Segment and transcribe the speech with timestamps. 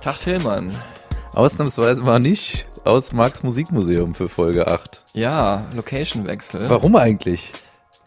[0.00, 0.74] Tag Tillmann.
[1.34, 5.02] Ausnahmsweise mal nicht aus Marks Musikmuseum für Folge 8.
[5.12, 6.68] Ja, Location-Wechsel.
[6.70, 7.52] Warum eigentlich?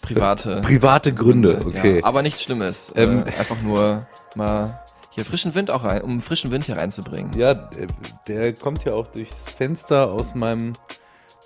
[0.02, 0.62] Private.
[0.62, 1.99] Private Gründe, okay.
[1.99, 2.91] Ja, aber nichts Schlimmes.
[2.96, 3.23] Ähm.
[3.26, 4.80] äh, einfach nur mal
[5.12, 7.38] hier frischen Wind auch rein, um frischen Wind hier reinzubringen.
[7.38, 7.88] Ja, der-
[8.27, 10.73] der kommt ja auch durchs Fenster aus meinem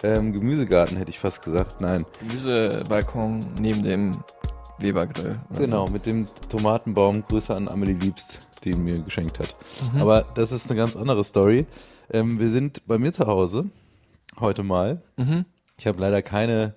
[0.03, 1.81] ähm, Gemüsegarten, hätte ich fast gesagt.
[1.81, 4.23] Nein, Gemüsebalkon neben dem
[4.80, 5.40] Webergrill.
[5.58, 7.24] genau, mit dem Tomatenbaum.
[7.28, 9.56] Grüße an Amelie Liebst, die ihn mir geschenkt hat.
[9.94, 10.02] Mhm.
[10.02, 11.66] Aber das ist eine ganz andere Story.
[12.12, 13.66] Ähm, wir sind bei mir zu Hause
[14.40, 15.02] heute mal.
[15.17, 15.23] So.
[15.23, 15.45] Mhm.
[15.78, 16.73] Ich habe leider keine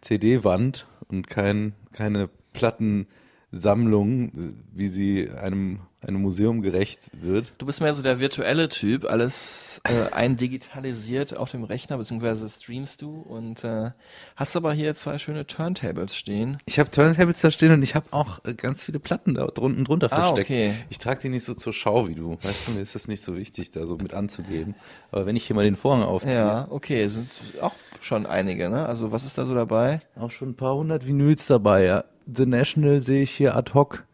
[0.00, 7.52] CD-Wand und kein, keine Plattensammlung, wie sie einem, einem Museum gerecht wird.
[7.58, 13.02] Du bist mehr so der virtuelle Typ, alles äh, eindigitalisiert auf dem Rechner, beziehungsweise streamst
[13.02, 13.90] du und äh,
[14.36, 16.58] hast aber hier zwei schöne Turntables stehen.
[16.66, 19.84] Ich habe Turntables da stehen und ich habe auch äh, ganz viele Platten da drunten
[19.84, 20.50] drunter Ah, versteckt.
[20.50, 20.74] okay.
[20.88, 22.38] Ich trage die nicht so zur Schau wie du.
[22.42, 24.74] Weißt du, mir ist das nicht so wichtig, da so mit anzugeben.
[25.10, 27.28] Aber wenn ich hier mal den Vorhang aufziehe, Ja, okay, sind
[27.60, 28.86] auch schon einige, ne?
[28.86, 29.98] Also was ist da so dabei?
[30.18, 31.84] auch schon ein paar hundert Vinyls dabei.
[31.84, 32.04] Ja.
[32.32, 34.04] The National sehe ich hier ad hoc.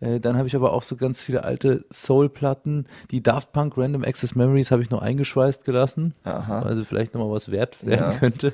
[0.00, 2.86] Äh, Dann habe ich aber auch so ganz viele alte Soul-Platten.
[3.10, 6.64] Die Daft Punk Random Access Memories habe ich noch eingeschweißt gelassen, Aha.
[6.64, 8.18] weil sie vielleicht nochmal was wert werden Ja.
[8.18, 8.52] könnte.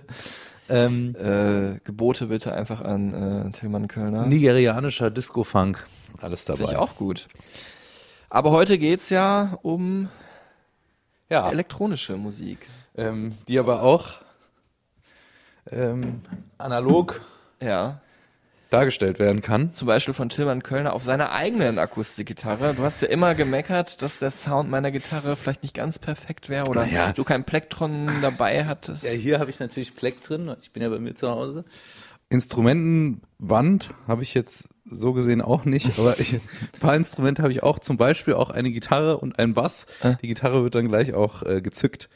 [0.69, 4.27] Ähm, Äh, Gebote bitte einfach an äh, Tillmann Kölner.
[4.27, 5.87] nigerianischer Disco-Funk,
[6.19, 6.57] alles dabei.
[6.59, 7.29] Finde ich auch gut.
[8.29, 10.09] Aber heute geht's ja um
[11.31, 12.67] Ja, elektronische Musik.
[12.97, 14.15] ähm, die aber auch
[15.71, 16.21] ähm,
[16.59, 17.21] analog
[17.61, 18.01] Ja.
[18.71, 19.75] Dargestellt werden kann.
[19.75, 22.75] Zum Beispiel von Tillmann Kölner auf seiner eigenen Akustikgitarre.
[22.75, 26.67] Du hast ja immer gemeckert, dass der Sound meiner Gitarre vielleicht nicht ganz perfekt wäre
[26.67, 27.13] oder Naja.
[27.13, 29.03] du kein Plektron dabei hattest.
[29.03, 30.55] Ja, hier habe ich natürlich Pleck drin.
[30.61, 31.65] Ich bin ja bei mir zu Hause.
[32.29, 36.41] Instrumentenwand habe ich jetzt so gesehen auch nicht, aber ich, ein
[36.81, 39.87] paar Instrumente habe ich auch, zum Beispiel auch eine Gitarre und einen Bass.
[40.23, 42.09] Die Gitarre wird dann gleich auch äh, gezückt.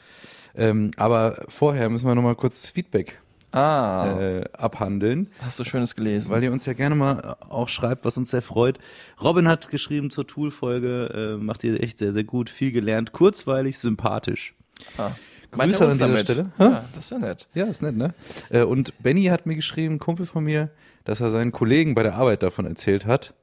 [0.53, 6.29] Ähm, aber vorher müssen wir nochmal kurz Feedback ah, äh, abhandeln, hast du Schönes gelesen.
[6.29, 8.79] weil ihr uns ja gerne mal auch schreibt, was uns sehr freut.
[9.21, 13.77] Robin hat geschrieben zur Tool-Folge, äh, macht ihr echt sehr, sehr gut, viel gelernt, kurzweilig,
[13.79, 14.55] sympathisch.
[14.97, 15.11] ah.
[15.51, 16.21] Grüße an dieser damit?
[16.21, 16.51] Stelle.
[16.57, 16.63] Hä?
[16.63, 17.47] Ja, das ist ja nett.
[17.53, 18.13] Ja, ist nett, ne?
[18.49, 20.69] Äh, Und Benny hat mir geschrieben, Kumpel von mir,
[21.03, 23.33] dass er seinen Kollegen bei der Arbeit davon erzählt hat,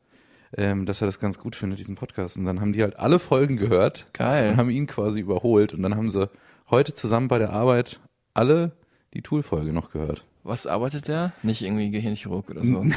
[0.57, 2.39] ähm, dass er das ganz gut findet, diesen Podcast.
[2.39, 4.53] Und dann haben die halt alle Folgen gehört Geil.
[4.53, 5.75] und haben ihn quasi überholt.
[5.75, 6.31] Und dann haben sie
[6.71, 8.01] heute zusammen bei der Arbeit
[8.33, 8.73] alle
[9.15, 10.25] die Tool-Folge noch gehört.
[10.45, 11.33] Was arbeitet der?
[11.43, 12.85] Nicht irgendwie Gehirnchirurg oder so.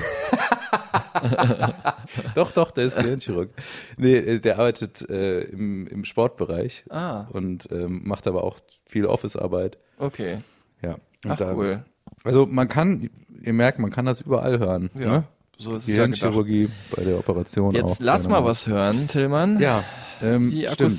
[2.36, 3.50] Doch, doch, der ist Gehirnchirurg.
[3.98, 9.06] nee, äh, der arbeitet äh, im, im Sportbereich ah, und ähm, macht aber auch viel
[9.06, 9.78] Office-Arbeit.
[9.98, 10.40] okay.
[10.82, 10.96] Ja.
[11.28, 11.84] Ach da- cool.
[12.24, 13.10] Also man kann,
[13.44, 14.90] ihr merkt, man kann das überall hören.
[14.96, 15.24] Ja, Ne?
[15.58, 16.06] so ist es ja.
[16.06, 18.06] Gehirnchirurgie bei der Operation Jetzt auch.
[18.06, 19.60] lass mal was hören, Tillmann.
[19.60, 19.84] Ja,
[20.22, 20.92] ähm, Die stimmt.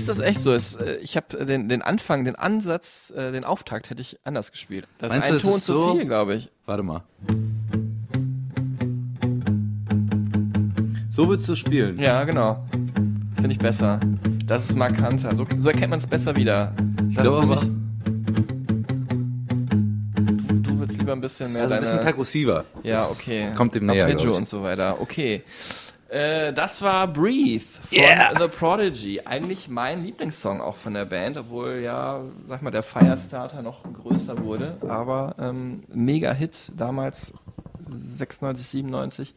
[0.00, 0.52] Ist das echt so?
[0.54, 4.50] Ist, äh, ich habe den, den Anfang, den Ansatz, äh, den Auftakt hätte ich anders
[4.50, 4.86] gespielt.
[4.98, 5.94] Das Meinst ist ein du, es Ton ist zu so?
[5.96, 6.50] viel, glaube ich.
[6.66, 7.02] Warte mal.
[11.10, 11.96] So willst du spielen?
[12.00, 12.64] Ja, genau.
[13.36, 14.00] Finde ich besser.
[14.46, 15.34] Das ist markanter.
[15.36, 16.72] So, so erkennt man es besser wieder.
[17.12, 17.60] Das glaube aber-
[20.44, 21.90] du, du willst lieber ein bisschen mehr Also ein deine...
[21.92, 22.64] bisschen perkussiver.
[22.82, 23.48] Ja, Das okay.
[23.54, 24.36] Kommt dem näher, Arpeggio ich.
[24.38, 25.00] und so weiter.
[25.00, 25.42] Okay.
[26.10, 28.32] Äh, das war Breathe von Yeah.
[28.36, 29.20] The Prodigy.
[29.24, 34.38] Eigentlich mein Lieblingssong auch von der Band, obwohl ja, sag mal, der Firestarter noch größer
[34.44, 34.76] wurde.
[34.88, 37.32] Aber ähm, mega Hit damals
[37.88, 39.34] 96, 97.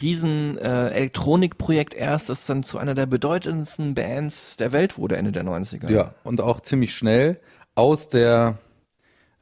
[0.00, 5.30] Riesen äh, Elektronikprojekt erst, das dann zu einer der bedeutendsten Bands der Welt wurde Ende
[5.30, 5.90] der 90er.
[5.90, 7.38] Ja, und auch ziemlich schnell
[7.74, 8.58] aus der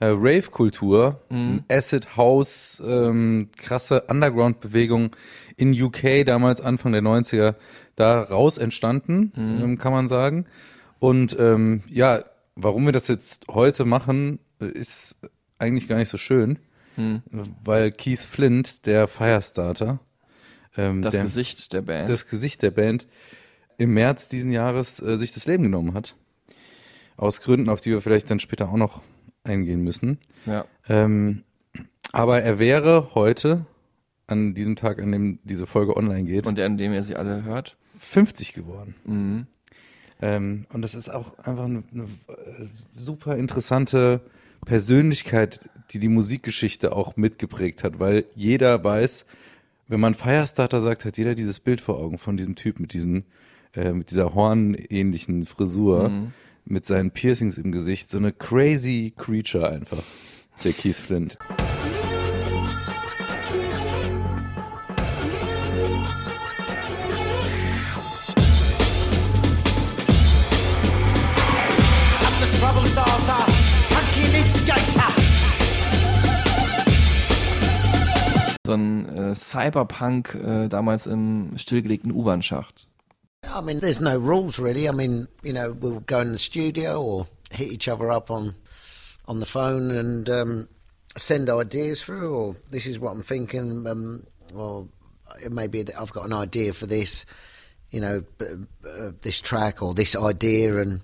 [0.00, 1.64] äh, Rave-Kultur, Mhm.
[1.68, 5.10] Acid House, ähm, krasse Underground-Bewegung
[5.56, 7.56] in UK, damals Anfang der 90er,
[7.96, 9.62] da raus entstanden, Mhm.
[9.62, 10.46] ähm, kann man sagen.
[11.00, 12.24] Und ähm, ja,
[12.54, 15.16] warum wir das jetzt heute machen, äh, ist
[15.58, 16.58] eigentlich gar nicht so schön,
[16.96, 17.22] Mhm.
[17.64, 19.98] weil Keith Flint, der Firestarter,
[20.76, 22.08] ähm, Das der, Gesicht der Band.
[22.08, 23.08] das Gesicht der Band,
[23.78, 26.14] im März diesen Jahres äh, sich das Leben genommen hat.
[27.16, 29.02] Aus Gründen, auf die wir vielleicht dann später auch noch
[29.44, 30.18] eingehen müssen.
[30.46, 30.64] ja.
[30.88, 31.42] Ähm,
[32.12, 33.66] Aber er wäre heute,
[34.26, 37.16] an diesem Tag, an dem diese Folge online geht, Und der, in dem ihr sie
[37.16, 37.76] alle hört.
[37.98, 38.94] 50 geworden.
[39.04, 39.46] Mhm.
[40.20, 44.20] Ähm, und das ist auch einfach eine, eine äh, super interessante
[44.64, 45.60] Persönlichkeit,
[45.90, 49.24] die die Musikgeschichte auch mitgeprägt hat, weil jeder weiß,
[49.86, 53.24] wenn man Firestarter sagt, hat jeder dieses Bild vor Augen von diesem Typ mit diesen,
[53.74, 56.10] äh, mit dieser hornähnlichen Frisur,
[56.70, 60.02] mit seinen Piercings im Gesicht, so eine crazy Creature einfach,
[60.64, 61.38] der Keith Flint.
[78.66, 82.87] So ein äh, Cyberpunk äh, damals im stillgelegten U-Bahn-Schacht.
[83.52, 84.88] I mean, there's no rules really.
[84.88, 88.54] I mean, you know, we'll go in the studio or hit each other up on
[89.26, 90.68] on the phone and um,
[91.16, 92.34] send ideas through.
[92.34, 93.86] Or this is what I'm thinking.
[93.86, 94.24] Um,
[94.54, 94.88] or
[95.42, 97.26] it may be that I've got an idea for this,
[97.90, 101.00] you know, uh, this track or this idea, and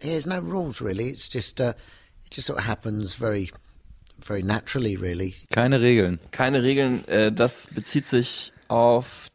[0.00, 1.10] yeah, there's no rules really.
[1.10, 1.74] It's just uh,
[2.24, 3.50] it just sort of happens very,
[4.20, 5.34] very naturally, really.
[5.50, 6.18] Keine Regeln.
[6.30, 9.28] Keine Regeln, äh, das bezieht sich auf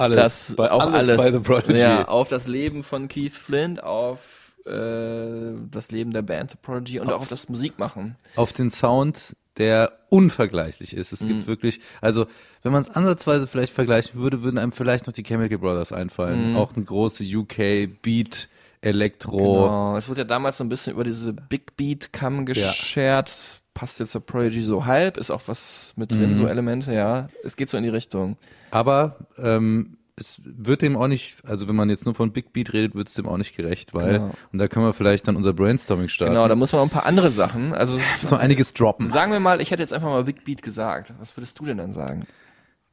[0.00, 1.78] Alles, das, bei, auf alles, alles, bei The Prodigy.
[1.78, 7.00] Ja, auf das Leben von Keith Flint, auf äh, das Leben der Band The Prodigy
[7.00, 8.16] und auch auf das Musikmachen.
[8.36, 11.12] auf den Sound, der unvergleichlich ist.
[11.12, 11.28] Es Mhm.
[11.28, 12.26] gibt wirklich, also
[12.62, 16.56] wenn man es ansatzweise vielleicht vergleichen würde, würden einem vielleicht noch die Chemical Brothers einfallen.
[16.56, 18.48] Auch eine große UK Beat
[18.82, 19.36] Elektro.
[19.36, 19.96] Genau.
[19.96, 23.28] Es wurde ja damals so ein bisschen über diese Big Beat Kamm geschert.
[23.28, 26.34] Das Passt jetzt zur Prodigy so halb, ist auch was mit drin, Mhm.
[26.34, 27.28] so Elemente, ja.
[27.42, 28.36] Es geht so in die Richtung.
[28.70, 32.74] Aber ähm, es wird dem auch nicht, also wenn man jetzt nur von Big Beat
[32.74, 34.34] redet, wird es dem auch nicht gerecht, weil, Genau.
[34.52, 36.34] und da können wir vielleicht dann unser Brainstorming starten.
[36.34, 37.72] Genau, da muss man auch ein paar andere Sachen.
[37.72, 39.08] Also muss man einiges droppen.
[39.08, 41.14] sagen wir mal, ich hätte jetzt einfach mal Big Beat gesagt.
[41.18, 42.26] Was würdest du denn dann sagen?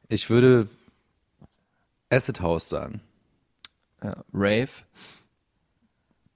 [0.08, 0.68] Ich würde
[2.08, 3.02] Acid House sagen.
[4.02, 4.70] Ja, Rave.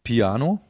[0.05, 0.61] Piano.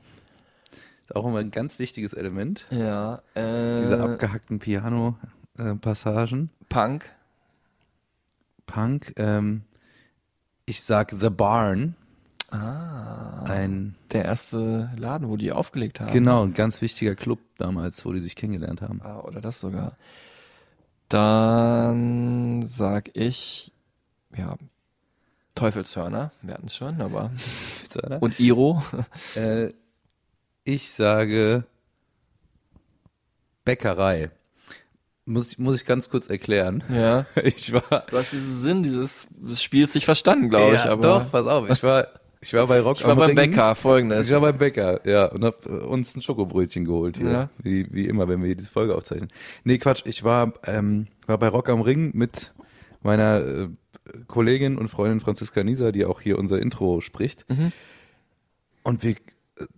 [1.14, 2.66] Auch immer ein ganz wichtiges Element.
[2.70, 3.22] Ja.
[3.34, 6.50] Äh, Diese abgehackten Piano-Passagen.
[6.68, 7.10] Punk.
[8.66, 9.12] Punk.
[9.16, 9.62] Ähm,
[10.64, 11.94] ich sag The Barn.
[12.50, 13.42] Ah.
[13.44, 16.12] Ein, Der erste Laden, wo die aufgelegt haben.
[16.12, 19.00] genau, ein ganz wichtiger Club damals, wo die sich kennengelernt haben.
[19.02, 19.96] Ah, oder das sogar.
[21.08, 23.72] Dann sag ich,
[24.36, 24.56] ja,
[25.54, 27.30] Teufelshörner, wir hatten es schon, aber.
[28.20, 28.82] Und Iro.
[29.34, 29.72] Äh,
[30.64, 31.64] ich sage
[33.64, 34.30] Bäckerei.
[35.24, 36.82] Muss, ich- muss ich ganz kurz erklären.
[36.92, 37.26] Ja.
[37.44, 38.04] Ich war.
[38.10, 41.02] Du hast diesen Sinn dieses Spiels nicht verstanden, glaube ich, Ja, aber.
[41.20, 42.08] Doch, pass auf, ich war,
[42.40, 43.36] ich war bei Rock Ich war beim Ring.
[43.36, 44.26] Bäcker, folgendes.
[44.26, 47.30] Ich war beim Bäcker, ja, und hab äh, uns ein Schokobrötchen geholt hier.
[47.30, 47.50] Ja.
[47.62, 49.28] Wie, wie immer, wenn wir hier diese Folge aufzeichnen.
[49.62, 52.52] Nee, Quatsch, ich war, ähm, war bei Rock am Ring mit
[53.02, 53.68] meiner äh,
[54.26, 57.48] Kollegin und Freundin Franziska Nieser, die auch hier unser Intro spricht.
[57.48, 57.70] Mhm.
[58.82, 59.14] Und wir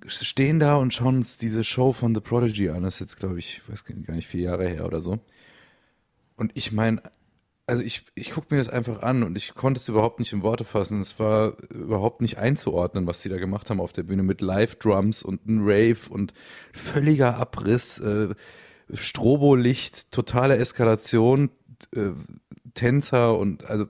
[0.06, 2.82] stehen da und schauen uns diese Show von The Prodigy an.
[2.82, 5.19] Das ist jetzt, glaube ich, weiß gar nicht, vier Jahre her oder so.
[6.36, 7.02] Und ich meine,
[7.66, 10.42] also ich, ich gucke mir das einfach an und ich konnte es überhaupt nicht in
[10.42, 11.00] Worte fassen.
[11.00, 15.22] Es war überhaupt nicht einzuordnen, was sie da gemacht haben auf der Bühne mit Live-Drums
[15.22, 16.34] und ein Rave und
[16.72, 18.34] völliger Abriss, äh,
[18.92, 21.50] Strobolicht, totale Eskalation,
[21.94, 22.10] äh,
[22.74, 23.86] Tänzer und also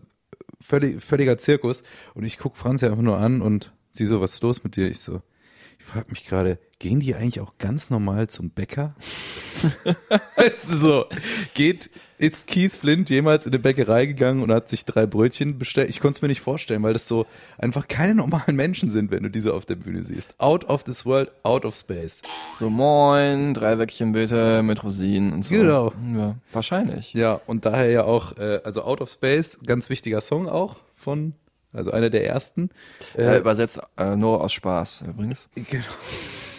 [0.61, 1.83] völlig, völliger Zirkus.
[2.15, 4.89] Und ich gucke Franzi einfach nur an und sie so, was ist los mit dir?
[4.89, 5.21] Ich so,
[5.85, 8.95] ich frage mich gerade, gehen die eigentlich auch ganz normal zum Bäcker?
[10.37, 11.05] weißt du so,
[11.53, 15.91] geht, ist Keith Flint jemals in eine Bäckerei gegangen und hat sich drei Brötchen bestellt?
[15.91, 17.27] Ich konnte es mir nicht vorstellen, weil das so
[17.59, 20.41] einfach keine normalen Menschen sind, wenn du diese auf der Bühne siehst.
[20.41, 22.23] Out of this world, out of space.
[22.59, 25.55] So, moin, drei Weckchen bitte mit Rosinen und so.
[25.55, 25.93] Genau.
[26.17, 27.13] Ja, wahrscheinlich.
[27.13, 31.35] Ja, und daher ja auch, äh, also Out of Space, ganz wichtiger Song auch von,
[31.75, 32.71] also einer der ersten.
[33.17, 35.49] Äh, übersetzt äh, nur aus Spaß übrigens.
[35.55, 35.85] Genau.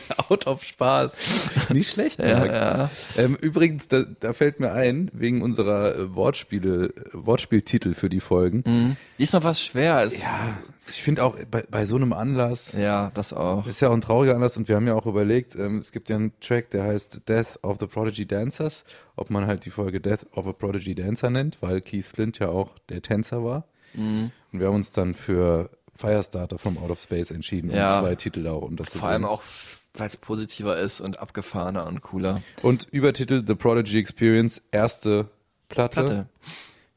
[0.29, 1.19] Out of Spaß.
[1.73, 2.89] Nicht schlecht, Ja, ja.
[3.17, 8.19] Ähm, übrigens, da, da fällt mir ein, wegen unserer äh, Wortspiele, äh, Wortspieltitel für die
[8.19, 8.63] Folgen.
[8.65, 8.97] Mhm.
[9.17, 10.03] Diesmal war es schwer.
[10.03, 10.57] Es, Ja,
[10.87, 13.65] ich finde auch bei, bei so einem Anlass, ja, das auch.
[13.65, 16.09] ist ja auch ein trauriger Anlass und wir haben ja auch überlegt, ähm, es gibt
[16.09, 19.99] ja einen Track, der heißt Death of the Prodigy Dancers, ob man halt die Folge
[19.99, 23.65] Death of a Prodigy Dancer nennt, weil Keith Flint ja auch der Tänzer war.
[23.95, 24.31] Mhm.
[24.55, 27.97] Und wir haben uns dann für Firestarter from Out of Space entschieden Ja.
[27.97, 28.99] und zwei Titel auch unterzubringen.
[29.01, 29.43] Vor allem auch,
[29.95, 32.41] weil es positiver ist und abgefahrener und cooler.
[32.61, 35.27] Und Übertitel The Prodigy Experience, erste
[35.67, 36.03] Platte.
[36.03, 36.25] Platte.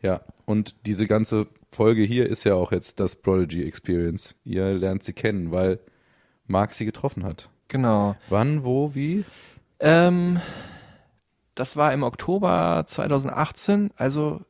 [0.02, 4.36] Ja, und diese ganze Folge hier ist ja auch jetzt das Prodigy Experience.
[4.44, 5.80] Ihr lernt sie kennen, weil
[6.46, 7.48] Marc sie getroffen hat.
[7.66, 8.14] Genau.
[8.28, 9.24] Wann, wo, wie?
[9.80, 10.40] Ähm,
[11.56, 14.40] das war im Oktober 2018, also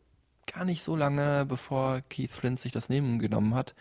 [0.59, 3.77] gar nicht so lange bevor Keith Flint sich das Nehmen genommen hat,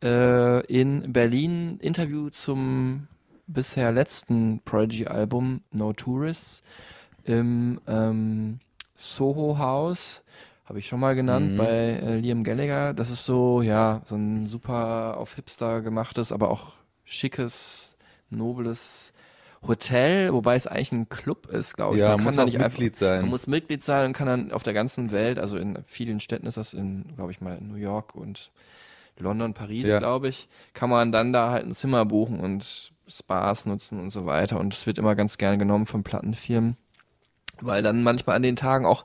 [0.00, 3.08] äh, in Berlin Interview zum
[3.48, 6.62] bisher letzten Prodigy-Album No Tourists
[7.24, 8.60] im ähm,
[8.94, 10.22] Soho House,
[10.66, 11.56] habe ich schon mal genannt, Mhm.
[11.56, 12.94] bei äh, Liam Gallagher.
[12.94, 17.96] Das ist so, ja, so ein super auf Hipster gemachtes, aber auch schickes,
[18.30, 19.12] nobles
[19.66, 22.00] Hotel, wobei es eigentlich ein Club ist, glaube ich.
[22.00, 23.20] Ja, Man muss da nicht Mitglied einfach, sein.
[23.22, 26.46] Man muss Mitglied sein und kann dann auf der ganzen Welt, also in vielen Städten
[26.46, 28.50] ist das in, glaube ich mal, in New York und
[29.18, 29.98] London, Paris, Ja.
[29.98, 34.26] glaube ich, kann man dann da halt ein Zimmer buchen und Spas nutzen und so
[34.26, 34.58] weiter.
[34.58, 36.76] Und es wird immer ganz gern genommen von Plattenfirmen,
[37.60, 39.04] weil dann manchmal an den Tagen auch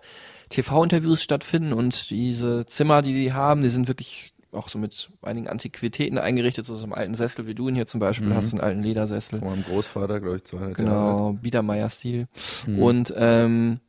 [0.50, 5.48] TV-Interviews stattfinden und diese Zimmer, die die haben, die sind wirklich auch so mit einigen
[5.48, 8.34] Antiquitäten eingerichtet, so einem alten Sessel, wie du ihn hier zum Beispiel Mhm.
[8.36, 9.40] hast, einen alten Ledersessel.
[9.40, 11.08] Von meinem Großvater, glaube ich, 200 Jahre alt.
[11.18, 12.28] Genau, Biedermeier-Stil.
[12.68, 12.80] Mhm.
[12.80, 13.80] Und ähm,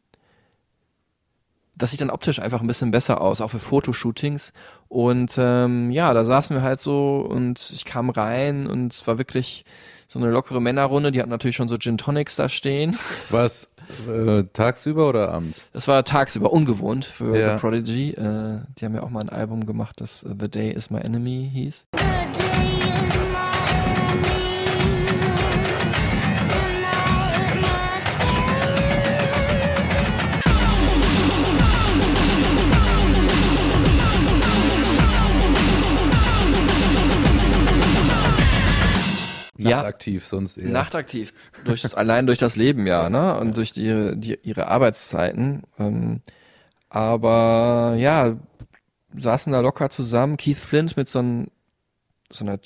[1.81, 4.53] das sieht dann optisch einfach ein bisschen besser aus, auch für Fotoshootings.
[4.89, 9.19] Und ähm, ja, da saßen wir halt so und ich kam rein und es war
[9.19, 9.65] wirklich
[10.09, 11.13] so eine lockere Männerrunde.
[11.13, 12.97] Die hatten natürlich schon so Gin Tonics da stehen.
[13.31, 13.71] Was,
[14.09, 15.63] äh, tagsüber oder abends?
[15.73, 17.55] Das war tagsüber ungewohnt für Ja.
[17.55, 18.11] The Prodigy.
[18.11, 21.01] Äh, die haben ja auch mal ein Album gemacht, das äh, The Day Is My
[21.01, 21.87] Enemy hieß.
[39.61, 39.79] Ja.
[39.79, 40.69] Nachtaktiv sonst eher.
[40.69, 43.39] Nachtaktiv, durch, allein durch das Leben ja, ne?
[43.39, 45.65] Und durch die, ihre, die, ihre Arbeitszeiten.
[45.79, 46.23] Ähm,
[46.89, 48.37] aber ja,
[49.17, 50.37] saßen da locker zusammen.
[50.37, 51.49] Keith Flint mit so, ein,
[52.31, 52.63] so einer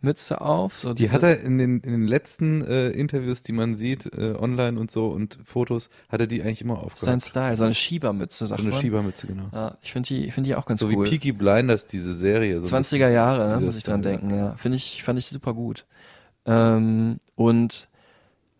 [0.00, 0.78] Tweet-Mütze auf.
[0.78, 4.34] So Die hat er in den, in den letzten äh, Interviews, die man sieht, äh,
[4.38, 7.22] online und so und Fotos, hat er die eigentlich immer sein aufgehabt.
[7.22, 8.80] Style, so eine Schiebermütze, So sagt eine man.
[8.80, 9.48] Schiebermütze, genau.
[9.52, 11.04] Ja, ich finde die, ich finde die auch ganz So cool.
[11.06, 12.60] wie Peaky Blinders, diese Serie.
[12.64, 14.54] So ein 20er Jahre, ne, muss ich dran Style, denken, ja.
[14.56, 15.86] Finde ich, fand ich super gut.
[16.44, 17.88] Ähm, und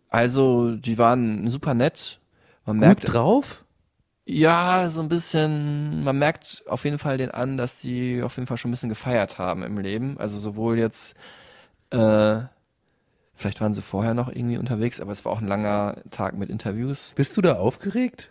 [0.09, 2.21] also, die waren super nett.
[2.65, 3.65] Man Gut merkt, drauf?
[4.29, 8.49] Ja, so ein bisschen, man merkt auf jeden Fall den an, dass die auf jeden
[8.49, 10.19] Fall schon ein bisschen gefeiert haben im Leben.
[10.19, 11.15] Also sowohl jetzt,
[11.91, 12.41] äh,
[13.35, 16.51] vielleicht waren sie vorher noch irgendwie unterwegs, aber es war auch ein langer Tag mit
[16.51, 17.13] Interviews.
[17.15, 18.29] Bist du da aufgeregt?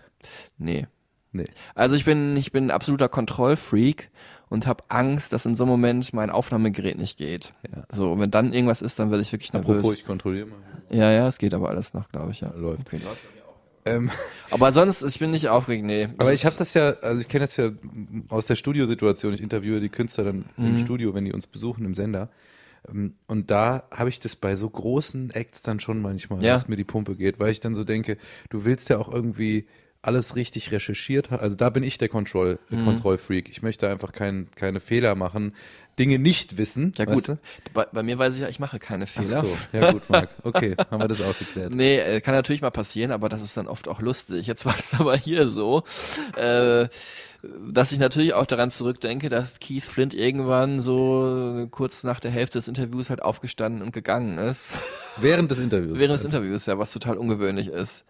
[0.57, 0.87] Nee.
[1.31, 1.45] Nee.
[1.75, 4.09] Also ich bin, ich bin ein absoluter Kontrollfreak
[4.49, 7.53] und habe Angst, dass in so einem Moment mein Aufnahmegerät nicht geht.
[7.73, 7.83] Ja.
[7.91, 9.77] So, und wenn dann irgendwas ist, dann werde ich wirklich nervös.
[9.77, 10.57] Apropos, ich kontrolliere mal.
[10.89, 12.51] ja, ja, es geht aber alles noch, glaube ich, ja.
[12.53, 12.81] Läuft.
[12.87, 12.99] Okay.
[13.85, 14.09] Ähm,
[14.49, 16.05] Aber sonst, ich bin nicht aufgeregt, nee.
[16.17, 17.71] aber Das ich habe das ja, also ich kenne das ja
[18.29, 19.33] aus der Studiosituation.
[19.33, 20.77] Ich interviewe die Künstler dann im Mhm.
[20.77, 22.29] Studio, wenn die uns besuchen im Sender.
[22.89, 26.53] Ähm, Und da habe ich das bei so großen Acts dann schon manchmal, Ja.
[26.53, 28.17] dass mir die Pumpe geht, weil ich dann so denke,
[28.49, 29.67] du willst ja auch irgendwie
[30.01, 31.41] alles richtig recherchiert haben.
[31.41, 32.85] Also da bin ich der Control, Mhm.
[32.85, 33.49] Kontrollfreak.
[33.49, 35.53] Ich möchte einfach kein, keine Fehler machen,
[35.97, 36.93] Dinge nicht wissen.
[36.97, 37.39] Ja weißt gut, du?
[37.73, 39.41] bei, bei mir weiß ich ja, ich mache keine Ach Fehler.
[39.41, 40.29] so, ja gut, Marc.
[40.43, 41.73] Okay, haben wir das auch geklärt.
[41.73, 44.47] Nee, äh, kann natürlich mal passieren, aber das ist dann oft auch lustig.
[44.47, 45.83] Jetzt war es aber hier so,
[46.35, 46.87] äh,
[47.71, 52.57] dass ich natürlich auch daran zurückdenke, dass Keith Flint irgendwann so kurz nach der Hälfte
[52.57, 54.71] des Interviews halt aufgestanden und gegangen ist.
[55.17, 55.99] Während des Interviews.
[55.99, 58.05] Während des Interviews, ja, was total ungewöhnlich ist.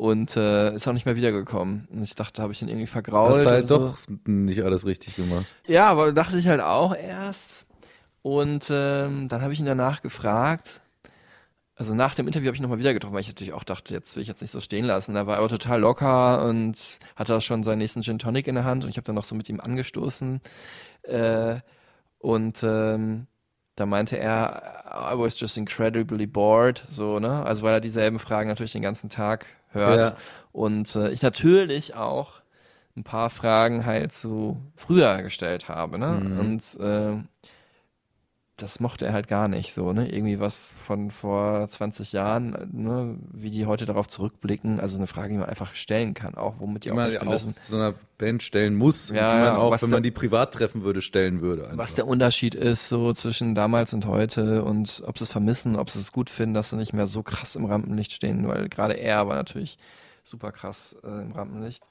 [0.00, 1.86] Und äh, ist auch nicht mehr wiedergekommen.
[1.92, 3.36] Und ich dachte, habe ich ihn irgendwie vergrault.
[3.36, 3.78] Hast halt so.
[3.78, 5.44] doch nicht alles richtig gemacht.
[5.66, 7.66] Ja, aber dachte ich halt auch erst.
[8.22, 10.80] Und ähm, dann habe ich ihn danach gefragt.
[11.74, 14.16] Also nach dem Interview habe ich nochmal wieder getroffen, weil ich natürlich auch dachte, jetzt
[14.16, 15.14] will ich jetzt nicht so stehen lassen.
[15.14, 18.54] Da war er aber total locker und hatte auch schon seinen nächsten Gin Tonic in
[18.54, 20.40] der Hand und ich habe dann noch so mit ihm angestoßen.
[21.02, 21.56] Äh,
[22.16, 23.26] und ähm,
[23.76, 27.44] da meinte er, I was just incredibly bored, so, ne?
[27.44, 30.00] Also weil er dieselben Fragen natürlich den ganzen Tag hört.
[30.00, 30.16] Ja.
[30.52, 32.40] Und äh, ich natürlich auch
[32.96, 36.20] ein paar Fragen halt so früher gestellt habe, ne?
[36.22, 36.38] Mhm.
[36.38, 37.16] Und äh,
[38.60, 40.08] das mochte er halt gar nicht so, ne?
[40.12, 43.16] Irgendwie was von vor 20 Jahren, ne?
[43.32, 44.78] Wie die heute darauf zurückblicken.
[44.80, 47.38] Also eine Frage, die man einfach stellen kann, auch womit die, Die auch man auch
[47.38, 49.10] so einer Band stellen muss.
[49.10, 51.64] und Ja, die man auch, wenn der- man die privat treffen würde, stellen würde.
[51.64, 51.78] Einfach.
[51.78, 55.90] Was der Unterschied ist so zwischen damals und heute und ob sie es vermissen, ob
[55.90, 58.94] sie es gut finden, dass sie nicht mehr so krass im Rampenlicht stehen, weil gerade
[58.94, 59.78] er war natürlich
[60.22, 61.82] super krass äh, im Rampenlicht.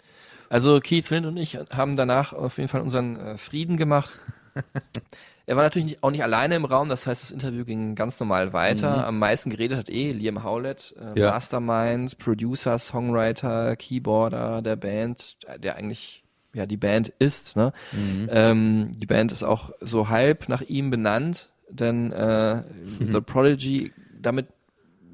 [0.50, 4.12] Also Keith Flint und ich haben danach auf jeden Fall unseren äh, Frieden gemacht.
[5.50, 8.20] er war natürlich nicht, auch nicht alleine im Raum, das heißt, das Interview ging ganz
[8.20, 9.08] normal weiter.
[9.08, 11.32] Am meisten geredet hat eh Liam Howlett, äh, Ja.
[11.32, 17.58] Mastermind, Producer, Songwriter, Keyboarder der Band, der eigentlich ja die Band ist.
[17.58, 17.74] Ne?
[17.92, 22.62] Ähm, die Band ist auch so halb nach ihm benannt, denn äh,
[23.12, 23.92] The Prodigy,
[24.22, 24.50] damit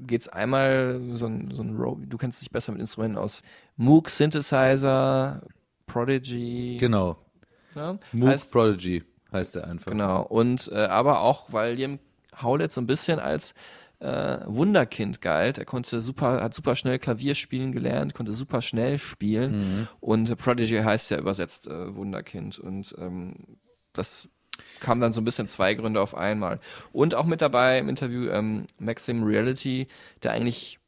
[0.06, 3.42] geht's einmal so ein, so ein du kennst dich besser mit Instrumenten aus.
[3.78, 5.44] Moog Synthesizer,
[5.88, 6.76] Prodigy.
[6.78, 7.16] Genau.
[7.74, 7.98] Ja?
[8.12, 9.02] Moog Heißt, Prodigy
[9.32, 9.92] heißt er einfach.
[9.92, 10.24] genau.
[10.24, 12.00] Und äh, aber auch, weil Liam
[12.42, 13.54] Howlett so ein bisschen als
[14.00, 15.58] äh, Wunderkind galt.
[15.58, 19.88] Er konnte super, hat super schnell Klavier spielen gelernt, konnte super schnell spielen.
[20.00, 22.60] Und äh, Prodigy heißt ja übersetzt äh, Wunderkind.
[22.60, 23.58] Und ähm,
[23.94, 24.28] das
[24.80, 26.60] kam dann so ein bisschen zwei Gründe auf einmal.
[26.92, 29.88] Und auch mit dabei im Interview ähm, Maxim Reality,
[30.24, 30.80] der eigentlich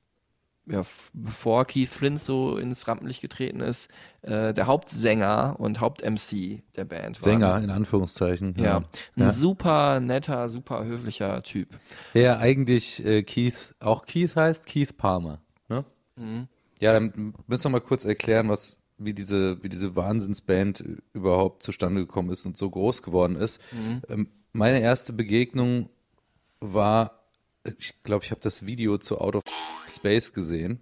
[0.69, 0.81] ja,
[1.13, 3.87] bevor Keith Flint so ins Rampenlicht getreten ist,
[4.21, 7.23] äh, der Hauptsänger und Haupt-MC der Band war.
[7.23, 8.55] Sänger in Anführungszeichen.
[8.57, 8.83] Ja, ein
[9.23, 9.29] Ja.
[9.31, 11.69] super netter, super höflicher Typ.
[12.13, 15.39] Ja, eigentlich äh, Keith, auch Keith heißt Keith Palmer.
[15.69, 15.85] Ne?
[16.17, 16.47] Mhm.
[16.79, 20.83] Ja, dann müssen wir mal kurz erklären, was, wie diese, wie diese Wahnsinnsband
[21.13, 23.61] überhaupt zustande gekommen ist und so groß geworden ist.
[23.71, 24.01] Mhm.
[24.09, 25.89] Ähm, meine erste Begegnung
[26.59, 27.16] war,
[27.79, 29.43] ich glaube, ich habe das Video zu Out of
[29.87, 30.79] Space gesehen.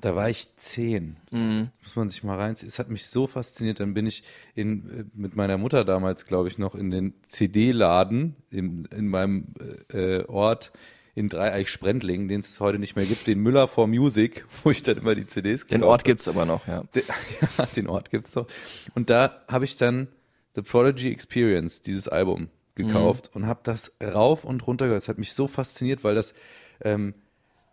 [0.00, 1.16] Da war ich zehn.
[1.30, 1.70] Mhm.
[1.82, 2.68] Muss man sich mal reinziehen.
[2.68, 3.80] Es hat mich so fasziniert.
[3.80, 4.24] Dann bin ich
[4.54, 9.54] in, äh, mit meiner Mutter damals, glaube ich, noch in den CD-Laden in, in meinem
[9.92, 10.72] äh, äh, Ort
[11.14, 14.98] in Dreieich-Sprendlingen, den es heute nicht mehr gibt, den Müller for Music, wo ich dann
[14.98, 16.04] immer die CDs Den Ort hab.
[16.04, 16.82] gibt's aber noch, ja.
[16.94, 17.02] De-
[17.58, 18.46] ja, den Ort gibt's doch.
[18.94, 20.08] Und da habe ich dann
[20.56, 25.02] The Prodigy Experience, dieses Album, gekauft und habe das rauf und runter gehört.
[25.02, 26.34] Es hat mich so fasziniert, weil das,
[26.82, 27.14] ähm,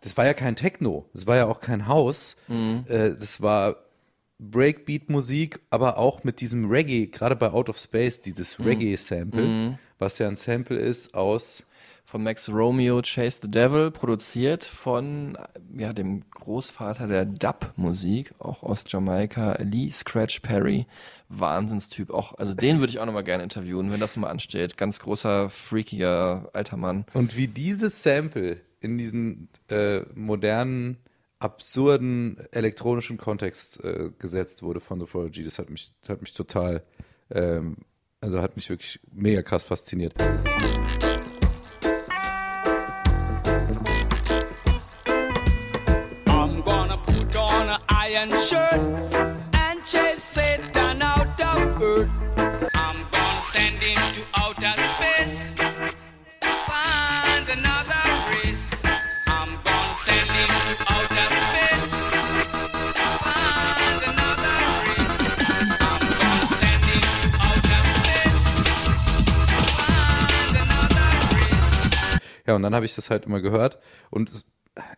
[0.00, 2.36] das war ja kein Techno, das war ja auch kein Haus,
[2.88, 3.76] äh, das war
[4.38, 9.42] Breakbeat-Musik, aber auch mit diesem Reggae, gerade bei Out of Space, dieses Reggae-Sample,
[9.98, 11.64] was ja ein Sample ist aus
[12.04, 15.38] Von Max Romeo Chase the Devil, produziert von
[15.76, 20.86] ja, dem Großvater der Dub-Musik, auch aus Jamaika, Lee Scratch Perry.
[21.28, 22.10] Wahnsinnstyp.
[22.10, 24.76] Auch, also den würde ich auch nochmal gerne interviewen, wenn das mal ansteht.
[24.76, 27.06] Ganz großer, freakiger alter Mann.
[27.14, 30.98] Und wie dieses Sample in diesen äh, modernen,
[31.38, 36.82] absurden elektronischen Kontext äh, gesetzt wurde von The Prodigy, das hat mich, hat mich total,
[37.30, 37.76] ähm,
[38.20, 40.14] also hat mich wirklich mega krass fasziniert.
[48.24, 48.80] An iron shirt
[49.68, 52.08] and chase Satan out of earth.
[52.74, 55.54] I'm gonna send into outer space.
[56.40, 58.82] Find another race.
[59.26, 61.92] I'm gonna send into outer space.
[72.46, 73.78] Ja, und dann habe ich das halt immer gehört
[74.10, 74.44] und es,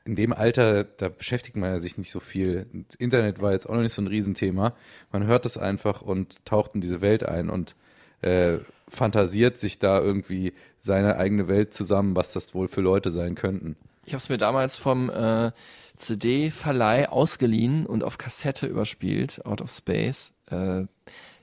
[0.05, 2.67] in dem Alter, da beschäftigt man sich nicht so viel.
[2.73, 4.75] Und Internet war jetzt auch noch nicht so ein Riesenthema.
[5.13, 7.75] Man hört das einfach und taucht in diese Welt ein und
[8.23, 8.59] äh,
[8.89, 13.77] fantasiert sich da irgendwie seine eigene Welt zusammen, was das wohl für Leute sein könnten.
[14.05, 15.51] Ich habe es mir damals vom äh,
[15.97, 20.33] CD-Verleih ausgeliehen und auf Kassette überspielt, Out of Space.
[20.51, 20.83] Äh,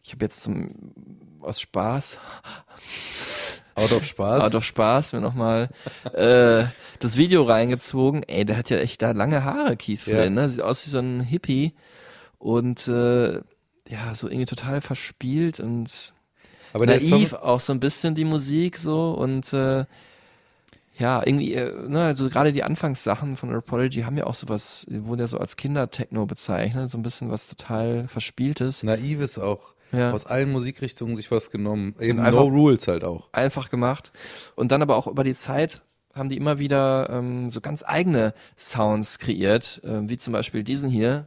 [0.02, 0.74] ich habe jetzt zum,
[1.42, 2.18] aus Spaß,
[3.76, 4.44] Out of Spaß.
[4.44, 5.70] out of Spaß, mir nochmal
[6.14, 6.66] äh,
[7.00, 8.24] das Video reingezogen.
[8.24, 10.16] Ey, der hat ja echt da lange Haare, Keith Ja.
[10.16, 10.50] Flynn, ne?
[10.50, 11.74] Sieht aus wie so ein Hippie
[12.38, 13.34] und äh,
[13.90, 16.14] ja, so irgendwie total verspielt und
[16.72, 19.86] Aber naiv Song, auch so ein bisschen die Musik so und äh,
[20.98, 25.22] ja, irgendwie, äh, ne, also gerade die Anfangssachen von Apology haben ja auch sowas, wurden
[25.22, 28.84] ja so als Kinder-Techno bezeichnet, so ein bisschen was total Verspieltes.
[28.84, 29.73] Naives auch.
[29.94, 30.12] Ja.
[30.12, 31.96] Aus allen Musikrichtungen sich was genommen.
[32.00, 33.30] Eben No Rules halt auch.
[33.32, 34.12] Einfach gemacht.
[34.56, 35.82] Und dann aber auch über die Zeit
[36.16, 40.90] haben die immer wieder ähm, so ganz eigene Sounds kreiert, ähm, wie zum Beispiel diesen
[40.90, 41.26] hier.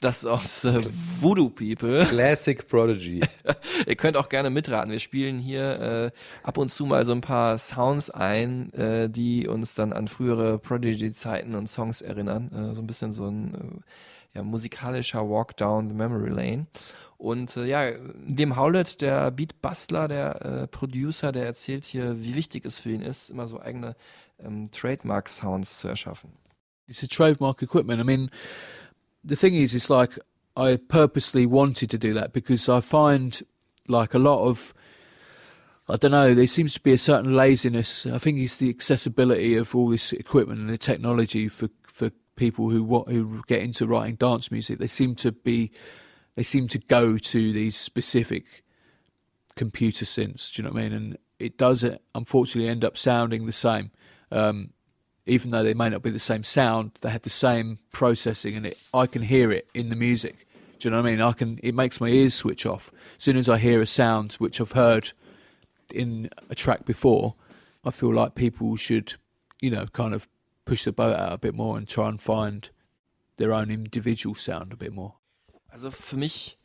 [0.00, 0.80] Das ist aus äh,
[1.20, 2.04] Voodoo People.
[2.10, 3.20] Classic Prodigy.
[3.86, 4.90] Ihr könnt auch gerne mitraten.
[4.90, 6.10] Wir spielen hier äh,
[6.42, 10.58] ab und zu mal so ein paar Sounds ein, äh, die uns dann an frühere
[10.58, 12.50] Prodigy-Zeiten und Songs erinnern.
[12.52, 13.80] Äh, so ein bisschen so ein äh,
[14.34, 16.66] ja, musikalischer Walk down the Memory Lane.
[17.18, 22.64] Und äh, ja, dem Howlett, der Beatbastler, der äh, Producer, der erzählt hier, wie wichtig
[22.64, 23.94] es für ihn ist, immer so eigene
[24.40, 26.32] ähm, Trademark-Sounds zu erschaffen.
[26.92, 28.00] it's a trademark equipment.
[28.00, 28.30] I mean,
[29.24, 30.18] the thing is, it's like
[30.56, 33.42] I purposely wanted to do that because I find
[33.88, 34.74] like a lot of,
[35.88, 38.04] I don't know, there seems to be a certain laziness.
[38.06, 41.68] I think it's the accessibility of all this equipment and the technology for
[42.36, 44.78] people who who get into writing dance music.
[44.78, 45.70] They seem to be,
[46.34, 48.64] they seem to go to these specific
[49.56, 50.52] computer synths.
[50.52, 50.92] Do you know what I mean?
[50.92, 53.90] And it does, uh, unfortunately, end up sounding the same.
[54.30, 54.70] Um,
[55.26, 58.66] even though they may not be the same sound, they have the same processing, and
[58.66, 60.46] it, I can hear it in the music.
[60.78, 61.20] Do you know what I mean?
[61.20, 61.60] I can.
[61.62, 64.72] It makes my ears switch off as soon as I hear a sound which I've
[64.72, 65.12] heard
[65.94, 67.34] in a track before.
[67.84, 69.14] I feel like people should,
[69.60, 70.28] you know, kind of
[70.64, 72.70] push the boat out a bit more and try and find
[73.38, 75.14] their own individual sound a bit more.
[75.68, 76.58] Also für mich,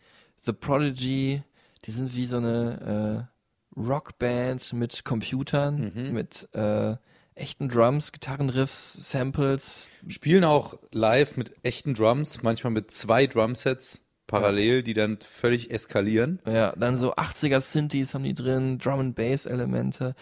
[0.46, 1.44] The Prodigy,
[1.86, 3.28] die sind wie so eine
[3.76, 6.96] äh, Rockband mit Computern, mit äh,
[7.36, 9.88] echten Drums, Gitarrenriffs, Samples.
[10.08, 16.40] Spielen auch live mit echten Drums, manchmal mit zwei Drumsets parallel, die dann völlig eskalieren.
[16.46, 20.16] Ja, dann so 80er Synthes haben die drin, Drum and Bass Elemente.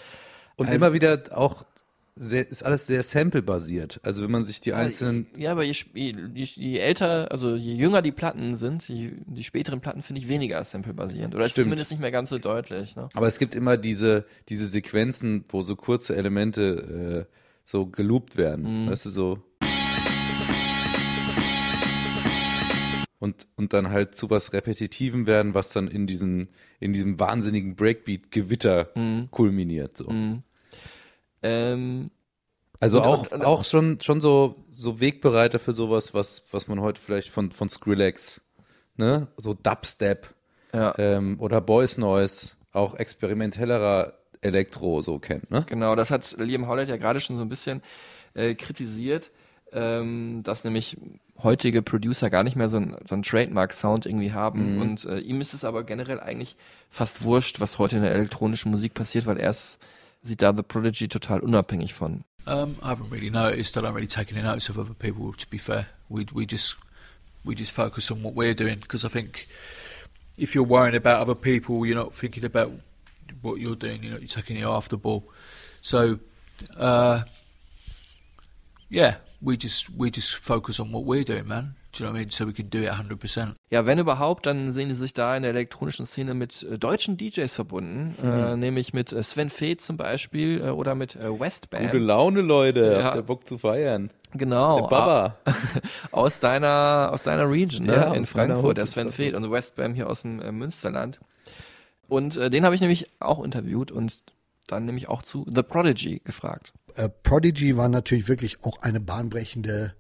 [0.57, 1.65] Und Also- immer wieder auch
[2.17, 3.99] sehr, ist alles sehr sample-basiert.
[4.03, 8.01] Also wenn man sich die einzelnen Ja, aber je, je, je, älter, also je jünger
[8.01, 11.35] die Platten sind, je, die späteren Platten finde ich weniger sample-basierend.
[11.35, 12.95] Oder zumindest nicht mehr ganz so deutlich.
[12.95, 13.09] Ne?
[13.13, 17.33] Aber es gibt immer diese, diese Sequenzen, wo so kurze Elemente äh,
[17.65, 18.85] so geloopt werden.
[18.85, 18.91] Mhm.
[18.91, 19.39] Weißt du, so.
[23.19, 26.47] Und, und dann halt zu was Repetitivem werden, was dann in diesem,
[26.79, 29.29] in diesem wahnsinnigen Breakbeat-Gewitter Mhm.
[29.31, 29.97] kulminiert.
[29.97, 30.09] So.
[30.09, 30.43] Mhm.
[31.45, 32.11] Ähm,
[32.81, 36.67] Also Und- auch, und- und- auch schon, schon so, so Wegbereiter für sowas, was, was
[36.67, 38.41] man heute vielleicht von, von Skrillex,
[38.97, 40.33] ne, so Dubstep
[40.73, 40.93] ja.
[40.97, 45.65] ähm, oder Boys Noise, auch experimentellerer Elektro so kennt, ne?
[45.69, 47.81] Genau, das hat Liam Howlett ja gerade schon so ein bisschen
[48.33, 49.31] äh, kritisiert,
[49.71, 50.97] ähm, dass nämlich
[51.41, 54.75] heutige Producer gar nicht mehr so einen so Trademark-Sound irgendwie haben.
[54.75, 54.81] Mhm.
[54.81, 56.57] Und äh, ihm ist es aber generell eigentlich
[56.89, 59.79] fast wurscht, was heute in der elektronischen Musik passiert, weil er ist,
[60.33, 62.23] da The Prodigy total unabhängig von.
[62.47, 63.77] Um, I haven't really noticed.
[63.77, 65.33] I don't really take any notice of other people.
[65.33, 66.75] To be fair, we we just
[67.43, 69.47] we just focus on what we're doing because I think
[70.37, 72.71] if you're worrying about other people, you're not thinking about
[73.41, 74.03] what you're doing.
[74.03, 75.23] You know, you're taking your after ball.
[75.81, 76.19] So,
[76.77, 77.23] uh,
[78.89, 81.75] yeah, we just we just focus on what we're doing, man.
[81.97, 82.29] Do you know what I mean?
[82.29, 83.55] So we can do it 100 percent.
[83.69, 87.15] Ja, wenn überhaupt, dann sehen die sich da in der elektronischen Szene mit äh, deutschen
[87.17, 91.83] DJs verbunden, äh, nämlich mit äh, Sven Feth zum Beispiel äh, oder mit äh, Westbam.
[91.85, 92.97] Gute Laune, Leute.
[92.97, 93.03] Ja.
[93.03, 94.09] Habt ihr Bock zu feiern?
[94.33, 94.81] Genau.
[94.81, 95.37] Der Baba.
[96.11, 97.93] Aus deiner, aus deiner Region, ne?
[97.95, 101.21] Ja, in Frankfurt, der Sven Feth und Westbam hier aus dem äh, Münsterland.
[102.09, 104.23] Und äh, den habe ich nämlich auch interviewt und
[104.67, 106.73] dann nämlich auch zu The Prodigy gefragt.
[106.95, 109.93] äh, Prodigy war natürlich wirklich auch eine bahnbrechende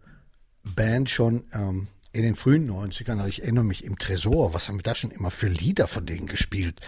[0.73, 3.17] Band schon ähm, in den frühen 90ern.
[3.17, 6.05] Also ich erinnere mich im Tresor, was haben wir da schon immer für Lieder von
[6.05, 6.79] denen gespielt?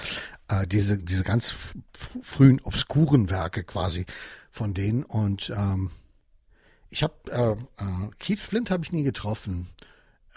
[0.47, 1.55] Äh, diese, diese ganz
[2.21, 4.05] frühen, obskuren Werke quasi
[4.51, 5.03] von denen.
[5.03, 5.91] Und ähm,
[6.89, 9.67] ich habe äh, äh, Keith Flint habe ich nie getroffen.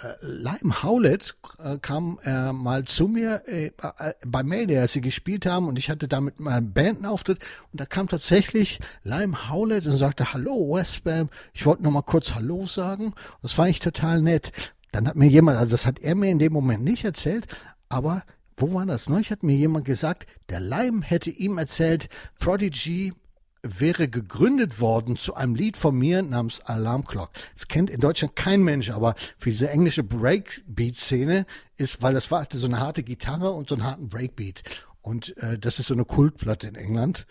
[0.03, 5.01] Äh, Lime Howlett äh, kam äh, mal zu mir äh, äh, bei Mayday, als sie
[5.01, 7.39] gespielt haben und ich hatte da mit meinem Bandenauftritt
[7.73, 12.35] und da kam tatsächlich Lime Howlett und sagte, hallo Westbam, ich wollte noch mal kurz
[12.35, 13.15] Hallo sagen.
[13.43, 14.53] Das fand ich total nett.
[14.93, 17.47] Dann hat mir jemand, also das hat er mir in dem Moment nicht erzählt,
[17.89, 18.23] aber
[18.57, 19.09] wo war das?
[19.09, 22.09] Neulich hat mir jemand gesagt, der Lime hätte ihm erzählt,
[22.39, 23.13] Prodigy
[23.63, 27.31] wäre gegründet worden zu einem Lied von mir namens Alarm Clock.
[27.55, 31.47] Das kennt in Deutschland kein Mensch, aber für diese englische Breakbeat-Szene
[31.77, 34.63] ist, weil das war so eine harte Gitarre und so einen harten Breakbeat.
[35.03, 37.27] Und äh, das ist so eine Kultplatte in England.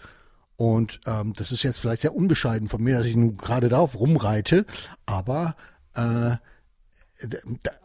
[0.56, 4.00] Und ähm, das ist jetzt vielleicht sehr unbescheiden von mir, dass ich nun gerade darauf
[4.00, 4.66] rumreite,
[5.06, 5.56] aber
[5.96, 6.36] äh,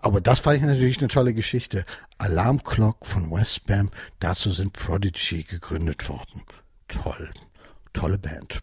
[0.01, 1.85] aber das fand ich natürlich eine tolle Geschichte.
[2.19, 6.43] Alarm Clock von Westbam, dazu sind Prodigy gegründet worden.
[6.87, 7.31] Toll.
[7.95, 8.61] Tolle Band.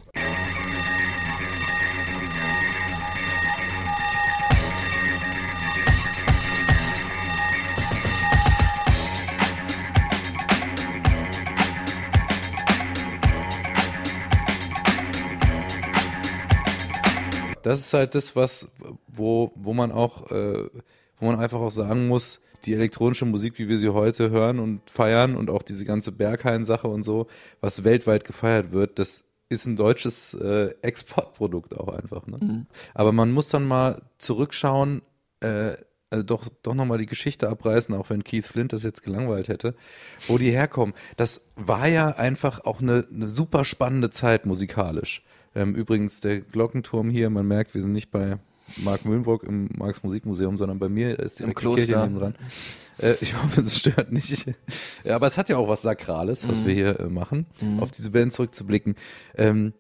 [17.64, 18.68] Das ist halt das, was,
[19.08, 20.70] wo, wo man auch, äh,
[21.20, 24.90] wo man einfach auch sagen muss, die elektronische Musik, wie wir sie heute hören und
[24.90, 27.28] feiern und auch diese ganze Berghain-Sache und so,
[27.60, 32.26] was weltweit gefeiert wird, das ist ein deutsches äh, Exportprodukt auch einfach.
[32.26, 32.38] Ne?
[32.42, 32.66] Mhm.
[32.94, 35.02] Aber man muss dann mal zurückschauen,
[35.42, 35.74] äh,
[36.10, 39.76] also doch, doch nochmal die Geschichte abreißen, auch wenn Keith Flint das jetzt gelangweilt hätte,
[40.28, 40.94] wo die herkommen.
[41.18, 45.24] Das war ja einfach auch eine, eine super spannende Zeit musikalisch.
[45.54, 48.40] Ähm, übrigens, der Glockenturm hier, man merkt, wir sind nicht bei
[48.78, 51.46] Mark Mühlenbrock im Marx Musikmuseum, sondern bei mir ist die.
[51.54, 52.36] Kirche neben dran.
[52.98, 54.46] Äh, ich hoffe, es stört nicht.
[55.04, 56.66] ja, aber es hat ja auch was Sakrales, was Mhm.
[56.68, 57.80] wir hier äh, machen, Mhm.
[57.80, 58.96] auf diese Band zurückzublicken.
[59.36, 59.74] Ähm,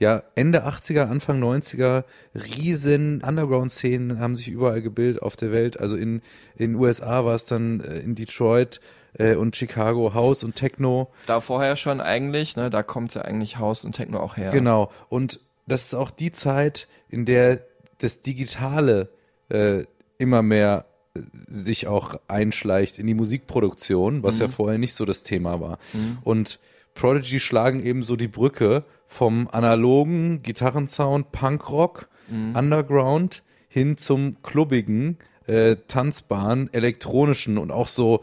[0.00, 5.80] ja, Ende 80er, Anfang 90er, riesen Underground-Szenen haben sich überall gebildet auf der Welt.
[5.80, 6.22] Also in
[6.56, 8.80] in USA war es dann äh, in Detroit
[9.14, 11.10] äh, und Chicago House und Techno.
[11.26, 14.50] Da vorher schon eigentlich, ne, da kommt ja eigentlich House und Techno auch her.
[14.50, 14.90] Genau.
[15.08, 17.60] Und das ist auch die Zeit, in der
[17.98, 19.10] das Digitale
[19.50, 19.84] äh,
[20.18, 24.40] immer mehr äh, sich auch einschleicht in die Musikproduktion, was Mhm.
[24.42, 25.78] ja vorher nicht so das Thema war.
[25.92, 26.18] Mhm.
[26.22, 26.58] Und
[26.94, 32.54] Prodigy schlagen eben so die Brücke vom analogen Gitarrensound, Punkrock, Mhm.
[32.56, 38.22] Underground hin zum klubbigen, äh, tanzbaren, elektronischen und auch so,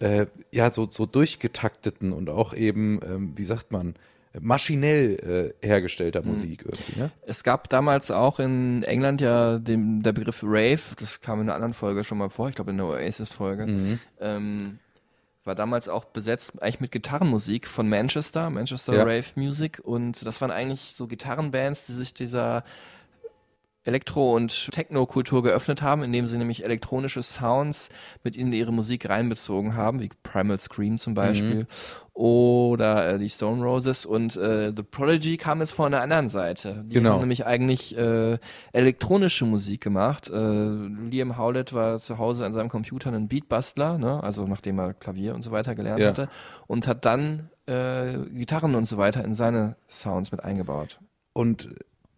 [0.00, 3.94] äh, ja, so, so durchgetakteten und auch eben, ähm, wie sagt man,
[4.40, 6.28] maschinell äh, hergestellter Mhm.
[6.28, 7.10] Musik irgendwie, ne?
[7.26, 11.54] Es gab damals auch in England ja den, der Begriff Rave, das kam in einer
[11.54, 13.66] anderen Folge schon mal vor, ich glaube in der Oasis-Folge.
[13.66, 13.98] Mhm.
[14.20, 14.78] Ähm,
[15.44, 19.02] war damals auch besetzt eigentlich mit Gitarrenmusik von Manchester, Manchester Ja.
[19.02, 22.64] Rave Music und das waren eigentlich so Gitarrenbands, die sich dieser
[23.84, 27.90] Elektro- und Techno-Kultur geöffnet haben, indem sie nämlich elektronische Sounds
[28.22, 31.66] mit in ihre Musik reinbezogen haben, wie Primal Scream zum Beispiel
[32.14, 36.84] oder äh, die Stone Roses und äh, The Prodigy kam jetzt von der anderen Seite.
[36.86, 37.10] Die Genau.
[37.14, 38.38] haben nämlich eigentlich äh,
[38.72, 40.30] elektronische Musik gemacht.
[40.30, 40.36] Äh,
[41.10, 44.22] Liam Howlett war zu Hause an seinem Computer ein Beatbastler, ne?
[44.22, 46.08] also nachdem er Klavier und so weiter gelernt Ja.
[46.08, 46.28] hatte
[46.68, 51.00] und hat dann äh, Gitarren und so weiter in seine Sounds mit eingebaut.
[51.32, 51.68] Und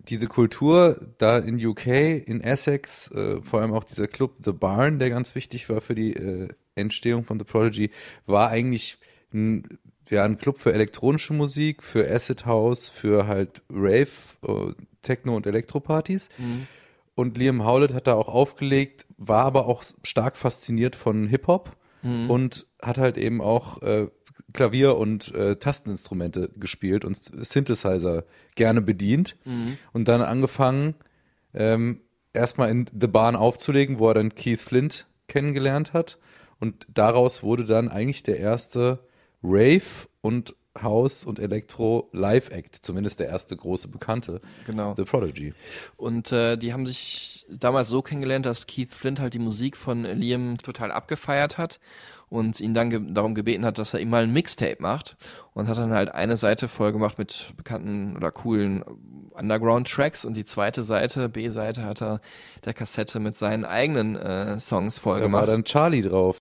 [0.09, 1.87] diese Kultur da in UK,
[2.27, 5.95] in Essex, äh, vor allem auch dieser Club The Barn, der ganz wichtig war für
[5.95, 7.91] die äh, Entstehung von The Prodigy,
[8.27, 8.99] war eigentlich
[9.33, 14.09] ein, ja, ein Club für elektronische Musik, für Acid House, für halt Rave,
[14.47, 16.29] äh, Techno und Elektropartys.
[17.15, 22.31] Und Liam Howlett hat da auch aufgelegt, war aber auch stark fasziniert von Hip-Hop Mhm.
[22.31, 24.09] und hat halt eben auch äh,
[24.57, 28.25] Klavier und äh, Tasteninstrumente gespielt und Synthesizer
[28.57, 29.37] gerne bedient.
[29.45, 29.79] Mhm.
[29.93, 30.95] Und dann angefangen,
[31.55, 32.01] ähm,
[32.33, 36.19] erstmal in The Barn aufzulegen, wo er dann Keith Flint kennengelernt hat.
[36.59, 39.01] Und daraus wurde dann eigentlich der erste
[39.43, 44.95] Rave und House und Elektro Live Act, zumindest der erste große bekannte, Genau.
[44.97, 45.55] The Prodigy.
[45.97, 50.03] Und äh, die haben sich damals so kennengelernt, dass Keith Flint halt die Musik von
[50.05, 51.79] Liam total abgefeiert hat
[52.29, 55.17] und ihn dann ge darum gebeten hat, dass er ihm mal ein Mixtape macht
[55.55, 58.83] und hat dann halt eine Seite voll gemacht mit bekannten oder coolen
[59.35, 62.21] Underground-Tracks und die zweite Seite, B-Seite, hat er
[62.65, 65.49] der Kassette mit seinen eigenen äh, Songs voll Da war gemacht.
[65.49, 66.39] dann Charlie drauf.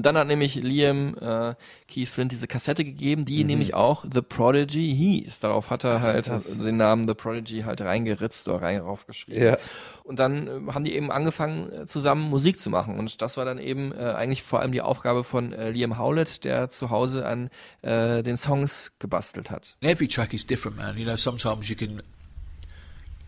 [0.00, 1.54] Und dann hat nämlich Liam äh,
[1.86, 5.40] Keith Flint diese Kassette gegeben, die nämlich auch The Prodigy hieß.
[5.40, 6.56] Darauf hat er halt krass.
[6.56, 9.42] den Namen The Prodigy halt reingeritzt oder rein raufgeschrieben.
[9.42, 9.58] Ja.
[10.04, 12.98] Und dann äh, haben die eben angefangen, äh, zusammen Musik zu machen.
[12.98, 16.44] Und das war dann eben äh, eigentlich vor allem die Aufgabe von äh, Liam Howlett,
[16.44, 17.50] der zu Hause an
[17.82, 19.76] äh, den Songs gebastelt hat.
[19.82, 20.96] And every track is different, man.
[20.96, 22.02] You know, sometimes you can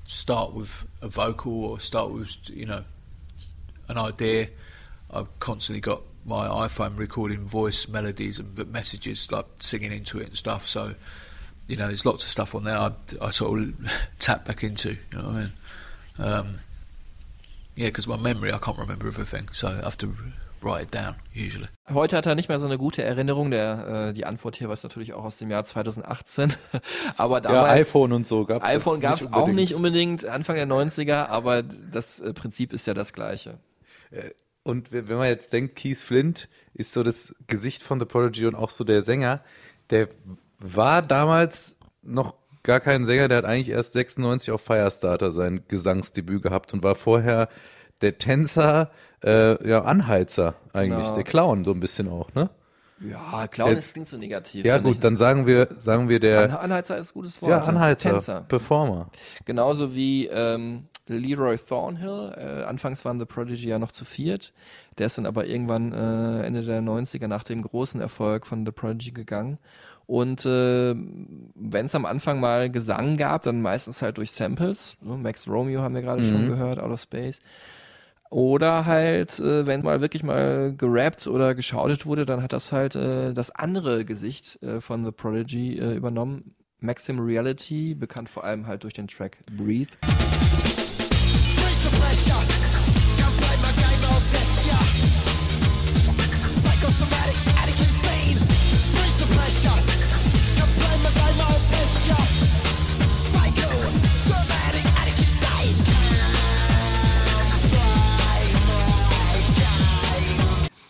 [0.08, 2.80] start with a vocal or start with, you know,
[3.88, 4.48] an idea.
[5.10, 10.36] I've constantly got my iPhone recording voice melodies and messages, like singing into it and
[10.36, 10.68] stuff.
[10.68, 10.94] So,
[11.66, 13.74] you know, there's lots of stuff on there I, I sort of
[14.18, 14.90] tap back into.
[14.90, 15.52] You know what I mean?
[16.18, 16.54] Um,
[17.74, 20.14] yeah, because my memory, I can't remember everything, so I have to
[20.60, 21.68] write it down usually.
[21.92, 23.50] Heute hat er nicht mehr so eine gute Erinnerung.
[23.50, 26.54] Der, äh, die Antwort hier war es natürlich auch aus dem Jahr 2018.
[27.16, 30.56] aber damals, ja, iPhone und so gab es iPhone gab es auch nicht unbedingt Anfang
[30.56, 33.58] der 90er, aber das äh, Prinzip ist ja das gleiche.
[34.64, 38.54] Und wenn man jetzt denkt, Keith Flint ist so das Gesicht von The Prodigy und
[38.54, 39.40] auch so der Sänger,
[39.90, 40.08] der
[40.58, 46.42] war damals noch gar kein Sänger, der hat eigentlich erst 96 auf Firestarter sein Gesangsdebüt
[46.42, 47.48] gehabt und war vorher
[48.02, 48.90] der Tänzer,
[49.24, 51.14] äh, ja, Anheizer eigentlich, Genau.
[51.14, 52.50] der Clown so ein bisschen auch, ne?
[53.00, 54.64] Ja, Clown ist klingt so negativ.
[54.64, 55.00] Ja gut, ich.
[55.00, 57.50] dann sagen wir, sagen wir der, An Anheizer ist ein gutes Wort.
[57.50, 58.40] ja, Anheizer, Tänzer.
[58.46, 59.10] Performer.
[59.44, 62.32] Genauso wie ähm, Leroy Thornhill.
[62.36, 64.52] Äh, anfangs waren The Prodigy ja noch zu viert.
[64.98, 68.72] Der ist dann aber irgendwann äh, Ende der 90er nach dem großen Erfolg von The
[68.72, 69.58] Prodigy gegangen.
[70.06, 74.96] Und äh, wenn es am Anfang mal Gesang gab, dann meistens halt durch Samples.
[75.00, 75.16] Ne?
[75.16, 76.48] Max Romeo haben wir gerade schon Mhm.
[76.48, 77.38] gehört, Out of Space.
[78.30, 82.94] Oder halt, äh, wenn mal wirklich mal gerappt oder geschaudet wurde, dann hat das halt
[82.96, 86.54] äh, das andere Gesicht äh, von The Prodigy äh, übernommen.
[86.80, 89.90] Maxim Reality, bekannt vor allem halt durch den Track Breathe.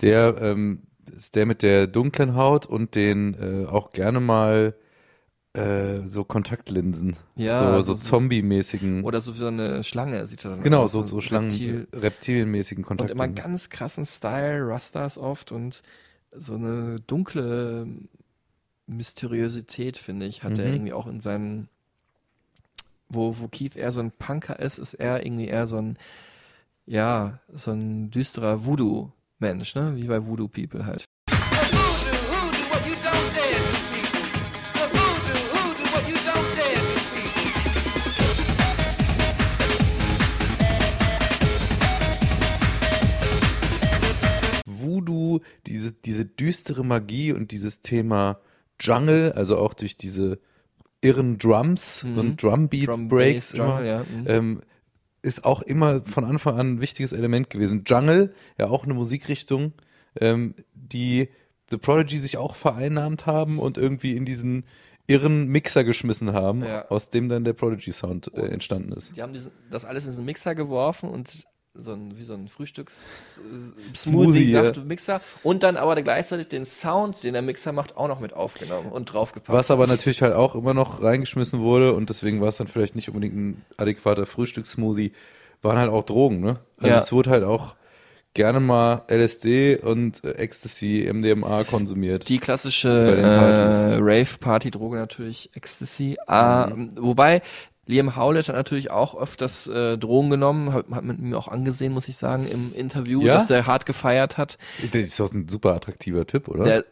[0.02, 0.82] Der ähm,
[1.16, 4.74] ist der mit der dunklen Haut und den äh, auch gerne mal
[5.54, 7.16] äh, so Kontaktlinsen.
[7.36, 9.04] Ja, so, also so Zombie-mäßigen.
[9.04, 11.88] Oder so wie so eine Schlange sieht er dann Genau, aus, so, so Schlangen, Reptil.
[11.92, 13.34] reptilienmäßigen Und immer Kontaktlinsen.
[13.34, 15.82] ganz krassen Style, Rastas oft und
[16.34, 17.86] so eine dunkle
[18.86, 20.72] Mysteriosität, finde ich, hat er Mhm.
[20.74, 21.68] irgendwie auch in seinen,
[23.08, 25.98] wo, wo Keith eher so ein Punker ist, ist er irgendwie eher so ein,
[26.86, 29.96] ja, so ein düsterer Voodoo-Mensch, ne?
[29.96, 31.04] Wie bei Voodoo People halt.
[45.32, 48.38] Voodoo, diese, diese düstere Magie und dieses Thema
[48.80, 50.38] Jungle, also auch durch diese
[51.00, 52.18] irren Drums Mhm.
[52.18, 54.24] und Drumbeat Drum, Breaks Bass, immer, ja, mhm.
[54.26, 54.62] ähm,
[55.22, 57.84] ist auch immer von Anfang an ein wichtiges Element gewesen.
[57.86, 59.72] Jungle, ja auch eine Musikrichtung,
[60.20, 61.28] ähm, die
[61.70, 64.64] The Prodigy sich auch vereinnahmt haben und irgendwie in diesen
[65.06, 66.88] irren Mixer geschmissen haben, Ja.
[66.88, 69.16] aus dem dann der Prodigy-Sound äh, entstanden ist.
[69.16, 72.48] Die haben diesen, das alles in diesen Mixer geworfen und so ein, wie so ein
[72.48, 78.34] Frühstücks äh, und dann aber gleichzeitig den Sound, den der Mixer macht, auch noch mit
[78.34, 79.56] aufgenommen und draufgepackt.
[79.56, 82.94] Was aber natürlich halt auch immer noch reingeschmissen wurde und deswegen war es dann vielleicht
[82.94, 85.12] nicht unbedingt ein adäquater Frühstückssmoothie,
[85.62, 86.58] waren halt auch Drogen, ne?
[86.76, 86.98] Also Ja.
[86.98, 87.76] es wurde halt auch
[88.34, 92.28] gerne mal LSD und äh, Ecstasy, MDMA konsumiert.
[92.28, 96.16] Die klassische äh, Rave-Party-Droge natürlich Ecstasy.
[96.26, 97.42] Ah, Wobei
[97.92, 101.92] Liam Howlett hat natürlich auch öfters äh, Drogen genommen, hat, hat man mir auch angesehen,
[101.92, 103.34] muss ich sagen, im Interview, Ja?
[103.34, 104.58] dass der hart gefeiert hat.
[104.92, 106.64] Der ist doch ein super attraktiver Typ, oder?
[106.64, 106.84] Der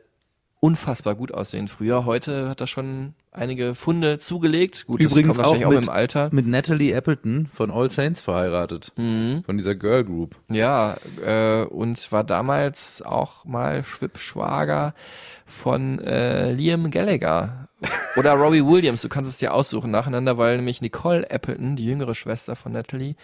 [0.61, 2.05] unfassbar gut aussehen früher.
[2.05, 4.87] Heute hat er schon einige Funde zugelegt.
[4.87, 6.31] Gut, das Übrigens kommt auch wahrscheinlich mit, auch im Alter.
[6.33, 8.93] mit Natalie Appleton von All Saints verheiratet.
[8.97, 9.43] Mhm.
[9.45, 10.37] Von dieser Girl Group.
[10.49, 14.95] Ja, äh, und war damals auch mal Schwippschwager
[15.47, 17.69] von äh, Liam Gallagher
[18.17, 19.03] oder Robbie Williams.
[19.03, 23.15] Du kannst es dir aussuchen nacheinander, weil nämlich Nicole Appleton, die jüngere Schwester von Natalie,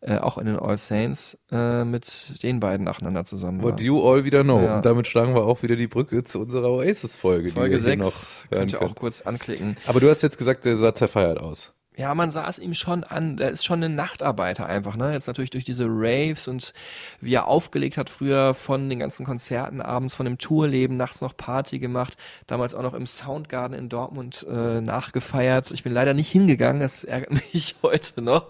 [0.00, 3.72] äh, auch in den All Saints äh, mit den beiden nacheinander zusammen war.
[3.72, 4.60] What you all wieder know.
[4.60, 4.76] Ja.
[4.76, 7.50] Und damit schlagen wir auch wieder die Brücke zu unserer Oasis-Folge.
[7.50, 8.12] Folge hier 6 noch
[8.50, 9.76] hören könnt ihr auch kurz anklicken.
[9.86, 11.72] Aber du hast jetzt gesagt, der sah zerfeiert aus.
[11.98, 13.36] Ja, man sah es ihm schon an.
[13.36, 15.12] Der ist schon ein Nachtarbeiter einfach, ne?
[15.12, 16.72] Jetzt natürlich durch diese Raves und
[17.20, 21.36] wie er aufgelegt hat früher von den ganzen Konzerten abends, von dem Tourleben, nachts noch
[21.36, 25.72] Party gemacht, damals auch noch im Soundgarden in Dortmund äh, nachgefeiert.
[25.72, 28.46] Ich bin leider nicht hingegangen, das ärgert mich heute noch.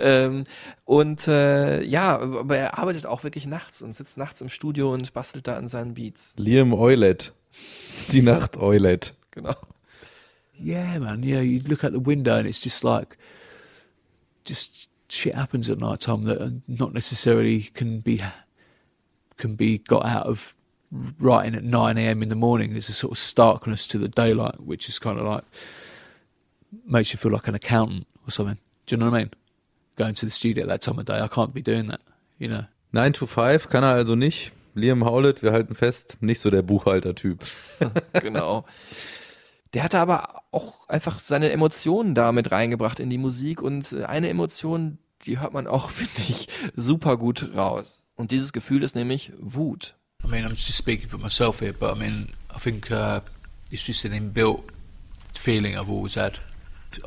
[0.00, 0.44] Ähm,
[0.86, 5.12] und äh, ja, aber er arbeitet auch wirklich nachts und sitzt nachts im Studio und
[5.12, 6.32] bastelt da an seinen Beats.
[6.38, 7.34] Liam Eulet.
[8.10, 9.12] Die Nacht Eulet.
[9.32, 9.54] Genau.
[10.58, 11.22] Yeah, man.
[11.22, 13.16] Yeah, you look out the window and it's just like,
[14.44, 18.22] just shit happens at night time that uh, not necessarily can be
[19.36, 20.54] can be got out of
[21.18, 22.22] writing at 9 a.m.
[22.22, 22.72] in the morning.
[22.72, 25.44] There's a sort of starkness to the daylight, which is kind of like
[26.86, 28.58] makes you feel like an accountant or something.
[28.86, 29.30] Do you know what I mean?
[29.96, 32.00] Going to the studio at that time of day, I can't be doing that.
[32.38, 32.64] You know.
[32.92, 34.52] 9 to 5 kann er also nicht.
[34.74, 37.42] Liam Howlett, wir halten fest, nicht so der Buchhalter-Typ.
[38.20, 38.66] genau.
[39.76, 44.04] Der hatte aber auch einfach seine Emotionen da mit reingebracht in die Musik und äh,
[44.04, 48.02] eine Emotion, die hört man auch, finde ich, super gut raus.
[48.14, 49.94] Und dieses Gefühl ist nämlich Wut.
[50.24, 53.20] I mean, I'm just speaking for myself here, but I mean, I think uh,
[53.70, 54.62] it's just an inbuilt
[55.34, 56.38] feeling I've always had.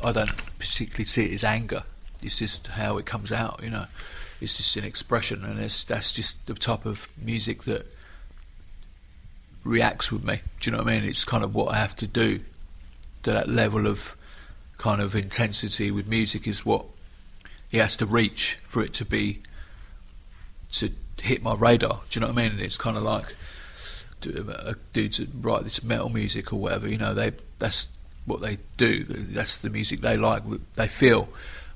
[0.04, 0.30] I don't
[0.60, 1.82] particularly see it as anger.
[2.22, 3.86] It's just how it comes out, you know.
[4.40, 7.92] It's just an expression, and it's, that's just the type of music that
[9.64, 10.38] reacts with me.
[10.60, 11.10] Do you know what I mean?
[11.10, 12.38] It's kind of what I have to do.
[13.24, 14.16] That level of
[14.78, 16.86] kind of intensity with music is what
[17.70, 19.42] he has to reach for it to be
[20.72, 22.00] to hit my radar.
[22.08, 22.52] Do you know what I mean?
[22.52, 23.34] And it's kind of like
[24.20, 26.88] do- a dude to write this metal music or whatever.
[26.88, 27.88] You know, they that's
[28.26, 29.04] what they do.
[29.04, 30.42] That's the music they like.
[30.74, 31.28] They feel,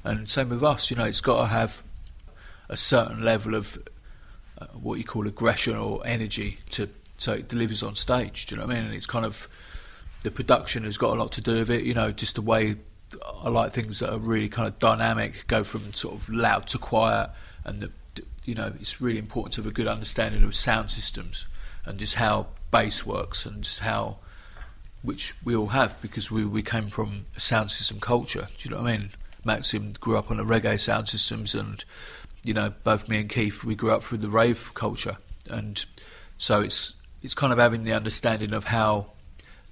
[0.02, 0.90] and same with us.
[0.90, 1.83] You know, it's got to have
[2.68, 3.78] a certain level of
[4.59, 8.46] uh, what you call aggression or energy to so it delivers on stage.
[8.46, 8.87] Do you know what I mean?
[8.87, 9.48] And it's kind of
[10.24, 11.84] the production has got a lot to do with it.
[11.84, 12.76] You know, just the way
[13.42, 16.78] I like things that are really kind of dynamic, go from sort of loud to
[16.78, 17.30] quiet,
[17.64, 17.90] and the,
[18.44, 21.46] you know, it's really important to have a good understanding of sound systems
[21.84, 24.16] and just how bass works and just how,
[25.02, 28.49] which we all have because we we came from a sound system culture.
[28.59, 29.11] Do you know what I mean?
[29.44, 31.84] Maxim grew up on a reggae sound systems, and
[32.42, 35.18] you know, both me and Keith we grew up through the rave culture,
[35.51, 35.84] and
[36.38, 39.09] so it's it's kind of having the understanding of how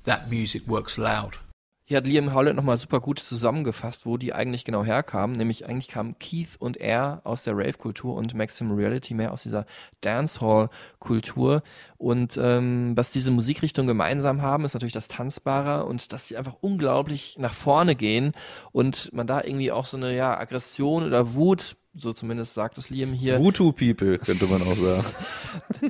[0.04, 1.38] that music works loud.
[1.84, 5.36] Hier hat Liam Howlett nochmal super gut zusammengefasst, wo die eigentlich genau herkamen.
[5.36, 9.66] Nämlich eigentlich kamen Keith und er aus der Rave-Kultur und Maxim Reality mehr aus dieser
[10.00, 11.62] Dancehall-Kultur.
[11.98, 16.56] Und ähm, was diese Musikrichtung gemeinsam haben, ist natürlich das Tanzbare und dass sie einfach
[16.62, 18.32] unglaublich nach vorne gehen
[18.70, 22.88] und man da irgendwie auch so eine ja, Aggression oder Wut, so zumindest sagt es
[22.88, 25.04] Liam hier, Voodoo People, könnte man auch sagen.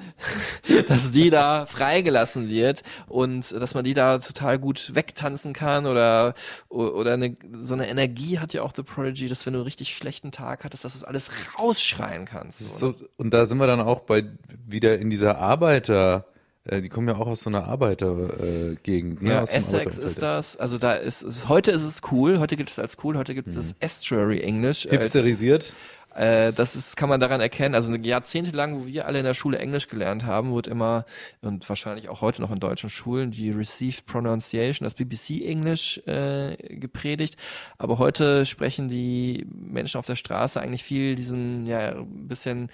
[0.89, 6.35] dass die da freigelassen wird und dass man die da total gut wegtanzen kann oder
[6.69, 9.95] oder eine, so eine Energie hat ja auch The Prodigy, dass wenn du einen richtig
[9.95, 12.59] schlechten Tag hattest, dass du das alles rausschreien kannst.
[12.79, 14.25] So, und da sind wir dann auch bei
[14.67, 16.27] wieder in dieser Arbeiter,
[16.71, 18.41] die kommen ja auch aus so einer Arbeitergegend.
[18.41, 19.31] Äh, Gegend, ne?
[19.31, 22.79] Ja, Essex ist das, also da ist, ist, heute ist es cool, heute gibt es
[22.79, 24.87] als cool, heute gibt es Estuary English.
[24.87, 25.75] als- Hipsterisiert.
[26.15, 27.75] Äh, das ist, kann man daran erkennen.
[27.75, 31.07] Also jahrzehntelang, wo wir alle in der Schule Englisch gelernt haben, wird immer,
[31.41, 36.57] und wahrscheinlich auch heute noch in deutschen Schulen, die Received Pronunciation, das BBC Englisch äh,
[36.77, 37.37] gepredigt.
[37.79, 42.69] Aber heute sprechen die Menschen auf der Straße eigentlich viel diesen, ja, ein bisschen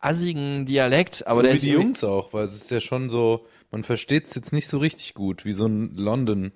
[0.00, 1.26] assigen Dialekt.
[1.26, 3.84] Aber so der wie ist die Jungs auch, weil es ist ja schon so, man
[3.84, 6.52] versteht es jetzt nicht so richtig gut, wie so ein London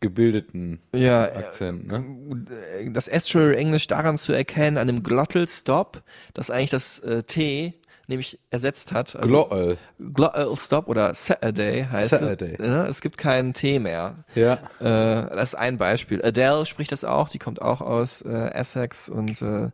[0.00, 2.46] gebildeten Ja, Akzent, ne?
[2.78, 6.02] äh, das Estuary English daran zu erkennen, an dem Glottal Stop,
[6.32, 7.74] das eigentlich das äh, T
[8.06, 9.16] nämlich ersetzt hat.
[9.20, 9.78] Glottal.
[9.98, 12.56] Glottal Stop oder Saturday heißt Saturday.
[12.58, 12.66] es.
[12.66, 14.16] Ja, es gibt keinen T mehr.
[14.34, 14.54] Ja.
[14.80, 16.20] Äh, das ist ein Beispiel.
[16.24, 19.68] Adele spricht das auch, die kommt auch aus äh, Essex und äh,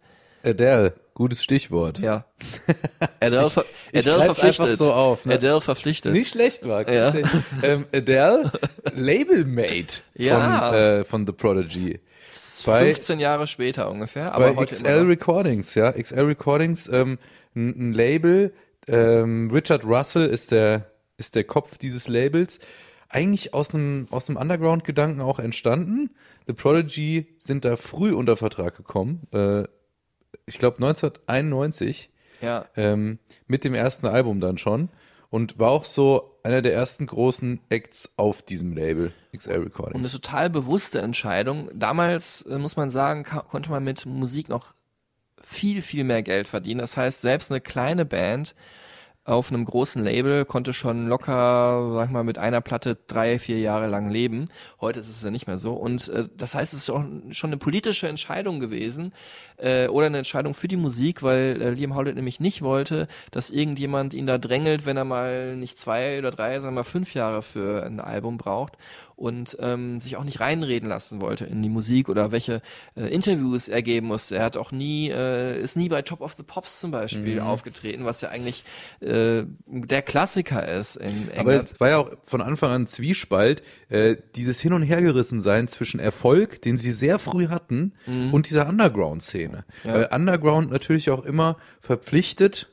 [0.44, 1.98] Adele, gutes Stichwort.
[1.98, 2.26] ja.
[3.20, 3.64] Adele, ver
[3.94, 4.76] Adele verpflichtet.
[4.76, 5.34] so auf, ne?
[5.34, 6.12] Adele verpflichtet.
[6.12, 6.88] Nicht schlecht, Marc.
[6.90, 7.10] Ja.
[7.10, 7.28] Schlecht.
[7.62, 8.52] ähm, Adele,
[8.94, 10.68] Labelmate Ja.
[10.68, 12.00] von, äh, von The Prodigy.
[12.66, 15.06] Bei, 15 Jahre später ungefähr, aber bei XL.
[15.06, 15.90] Recordings, ja.
[15.92, 17.18] XL Recordings, ähm,
[17.54, 18.52] ein, ein Label.
[18.86, 22.58] Ähm, Richard Russell ist der, ist der Kopf dieses Labels.
[23.08, 26.10] Eigentlich aus einem, aus einem Underground-Gedanken auch entstanden.
[26.46, 29.22] The Prodigy sind da früh unter Vertrag gekommen.
[29.32, 29.64] Äh,
[30.45, 32.11] ich glaube 1991.
[32.43, 32.66] Ja.
[32.76, 34.91] Ähm, mit dem ersten Album dann schon.
[35.30, 39.64] Und war auch so einer der ersten großen Acts auf diesem Label, XL Und eine
[39.66, 40.12] Recordings.
[40.12, 41.70] total bewusste Entscheidung.
[41.74, 44.74] Damals, äh, muss man sagen, konnte man mit Musik noch
[45.43, 46.80] viel, viel mehr Geld verdienen.
[46.80, 48.55] Das heißt, selbst eine kleine Band
[49.26, 53.58] auf einem großen Label konnte schon locker, sag ich mal, mit einer Platte drei, vier
[53.58, 54.46] Jahre lang leben.
[54.80, 55.74] Heute ist es ja nicht mehr so.
[55.74, 59.12] Und äh, das heißt, es ist auch schon eine politische Entscheidung gewesen
[59.56, 63.50] äh, oder eine Entscheidung für die Musik, weil äh, Liam Howlett nämlich nicht wollte, dass
[63.50, 67.14] irgendjemand ihn da drängelt, wenn er mal nicht zwei oder drei, sagen wir mal fünf
[67.14, 68.78] Jahre für ein Album braucht
[69.16, 72.60] und ähm, sich auch nicht reinreden lassen wollte in die Musik oder welche
[72.96, 74.36] äh, Interviews er geben musste.
[74.36, 77.46] Er hat auch nie, äh, ist nie bei Top of the Pops zum Beispiel Mhm.
[77.46, 78.62] aufgetreten, was ja eigentlich
[79.00, 81.72] äh, der Klassiker ist in Aber England.
[81.72, 86.60] es war ja auch von Anfang an Zwiespalt, äh, dieses Hin- und Hergerissensein zwischen Erfolg,
[86.62, 88.34] den sie sehr früh hatten, Mhm.
[88.34, 89.64] und dieser Underground-Szene.
[89.84, 89.94] Ja.
[89.94, 92.68] Weil Underground natürlich auch immer verpflichtet,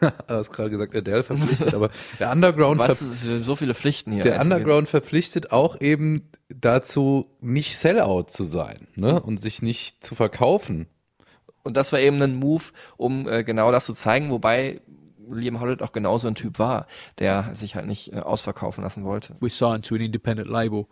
[0.00, 4.12] du hast gerade gesagt, Adele verpflichtet, aber der Underground was ver- ist so viele Pflichten
[4.12, 4.22] hier?
[4.22, 4.52] der einzugehen.
[4.60, 9.20] Underground verpflichtet auch eben dazu, nicht Sellout zu sein ne?
[9.20, 10.86] und sich nicht zu verkaufen.
[11.64, 12.64] Und das war eben ein Move,
[12.96, 14.80] um äh, genau das zu zeigen, wobei
[15.30, 16.86] Liam Howlett auch genauso ein Typ war,
[17.18, 19.34] der sich halt nicht äh, ausverkaufen lassen wollte.
[19.40, 20.86] we're signed to an independent label.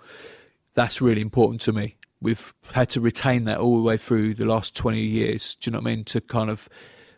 [0.75, 1.93] That's really important to me.
[2.21, 5.57] We've had to retain that all the way through the last 20 years.
[5.59, 6.05] Do you know what I mean?
[6.07, 6.69] To kind of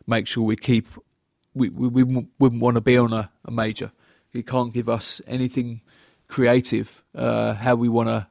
[0.07, 0.87] make sure we keep,
[1.59, 3.91] we, we, we wouldn't- want to be on a, a major.
[4.33, 5.81] You can't give us anything
[6.29, 8.27] creative, uh, how we want to,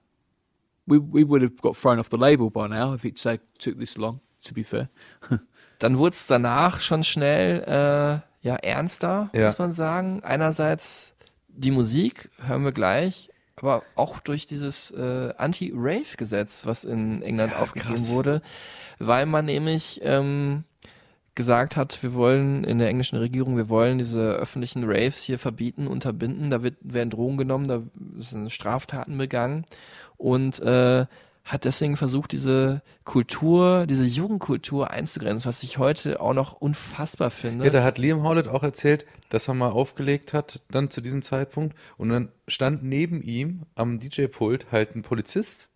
[0.86, 3.78] we, we would have got thrown off the label by now if it say, took
[3.80, 4.90] this long, to be fair.
[5.80, 9.46] Dann wurde es danach schon schnell äh, ja ernster, Ja.
[9.46, 10.22] muss man sagen.
[10.24, 11.14] Einerseits
[11.50, 17.96] die Musik, hören wir gleich, aber auch durch dieses äh, Anti-Rave-Gesetz, was in England aufgegeben
[17.96, 18.10] krass.
[18.10, 18.42] wurde,
[19.00, 20.64] weil man nämlich ähm,
[21.38, 25.88] gesagt hat, wir wollen in der englischen Regierung, wir wollen diese öffentlichen Raves hier verbieten,
[25.88, 27.84] unterbinden, da wird, werden Drogen genommen, da
[28.18, 29.64] sind Straftaten begangen
[30.18, 31.06] und äh,
[31.48, 37.64] hat deswegen versucht, diese Kultur, diese Jugendkultur einzugrenzen, was ich heute auch noch unfassbar finde.
[37.64, 41.22] Ja, da hat Liam Howlett auch erzählt, dass er mal aufgelegt hat, dann zu diesem
[41.22, 41.74] Zeitpunkt.
[41.98, 45.70] Und dann stand neben ihm am DJ-Pult halt ein Polizist.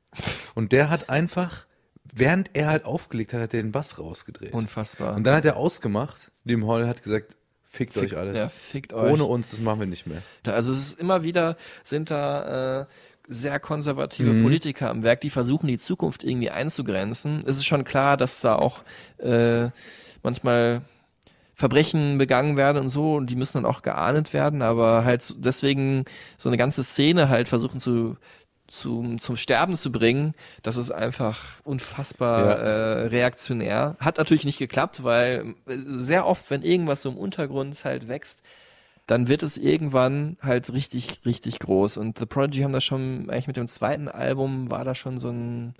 [0.56, 1.66] Und der hat einfach,
[2.14, 4.54] während er halt aufgelegt hat, hat er den Bass rausgedreht.
[4.54, 5.16] Unfassbar.
[5.16, 6.32] Und dann hat er ausgemacht.
[6.44, 8.36] Liam Howlett hat gesagt, fickt Fick- euch alle.
[8.38, 9.12] ja, fickt euch.
[9.12, 10.22] Ohne uns, das machen wir nicht mehr.
[10.46, 12.86] Also es ist immer wieder, sind da äh,
[13.28, 14.44] sehr konservative Mhm.
[14.44, 17.40] Politiker am Werk, die versuchen, die Zukunft irgendwie einzugrenzen.
[17.46, 18.84] Es ist schon klar, dass da auch
[19.20, 19.70] äh,
[20.24, 20.82] manchmal
[21.56, 26.06] Verbrechen begangen werden und so, und die müssen dann auch geahndet werden, aber halt deswegen
[26.38, 28.18] so eine ganze Szene halt versuchen zu
[28.72, 32.54] zum, zum Sterben zu bringen, das ist einfach unfassbar Ja.
[32.54, 33.96] äh, reaktionär.
[34.00, 38.42] Hat natürlich nicht geklappt, weil äh, sehr oft, wenn irgendwas so im Untergrund halt wächst,
[39.08, 41.98] dann wird es irgendwann halt richtig, richtig groß.
[41.98, 45.30] Und The Prodigy haben das schon, eigentlich mit dem zweiten Album war da schon so
[45.30, 45.76] ein,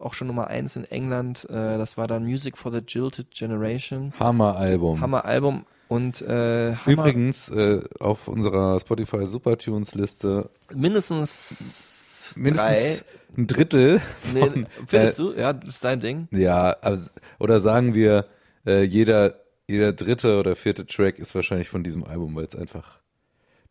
[0.00, 1.48] auch schon Nummer eins in England.
[1.48, 4.12] Äh, das war dann Music for the Jilted Generation.
[4.18, 5.00] Hammer-Album.
[5.00, 5.64] Hammer-Album.
[5.86, 12.01] Und äh, Hammer- Übrigens äh, auf unserer Spotify Supertunes Liste mindestens,
[12.36, 13.04] mindestens
[13.36, 13.98] ein Drittel.
[13.98, 14.32] drei.
[14.34, 15.32] Nee, von, findest äh, du?
[15.34, 16.28] Ja, das ist dein Ding.
[16.32, 18.26] Ja, also, oder sagen wir,
[18.66, 22.98] äh, jeder, jeder dritte oder vierte Track ist wahrscheinlich von diesem Album, weil es einfach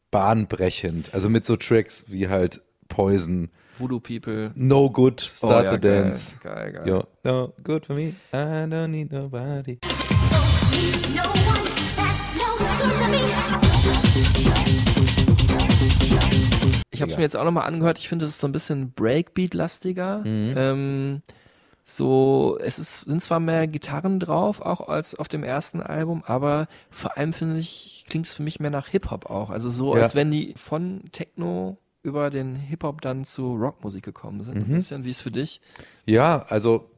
[0.10, 3.50] bahnbrechend, also mit so Tracks wie halt Poison,
[3.80, 4.52] Voodoo People.
[4.56, 6.38] No Good, Oh, Start ja, the geil, Dance.
[6.44, 6.88] geil, geil.
[6.88, 9.78] Yo, no good for me, I don't need nobody.
[16.92, 17.98] Ich habe es mir jetzt auch nochmal angehört.
[17.98, 20.20] Ich finde, es ist so ein bisschen Breakbeat-lastiger.
[20.20, 20.54] Mhm.
[20.58, 21.22] Ähm,
[21.84, 26.68] so, es ist, sind zwar mehr Gitarren drauf, auch als auf dem ersten Album, aber
[26.90, 29.50] vor allem finde ich, klingt es für mich mehr nach Hip-Hop auch.
[29.50, 30.04] Also so, Ja.
[30.04, 34.58] als wenn die von Techno über den Hip-Hop dann zu Rockmusik gekommen sind.
[34.58, 34.74] Ein Mhm.
[34.74, 35.60] bisschen, wie es für dich?
[36.06, 36.90] Ja, also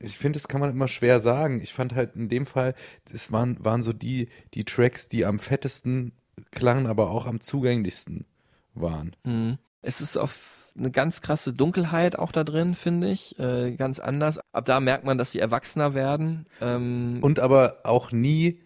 [0.00, 1.60] ich finde, das kann man immer schwer sagen.
[1.60, 2.74] Ich fand halt in dem Fall,
[3.12, 6.12] es waren, waren so die, die Tracks, die am fettesten
[6.50, 8.26] klangen, aber auch am zugänglichsten
[8.74, 9.14] waren.
[9.24, 9.58] Mhm.
[9.82, 13.38] Es ist auf eine ganz krasse Dunkelheit auch da drin, finde ich.
[13.38, 14.40] Äh, ganz anders.
[14.52, 16.46] Ab da merkt man, dass die erwachsener werden.
[16.60, 18.60] Ähm, Und aber auch nie,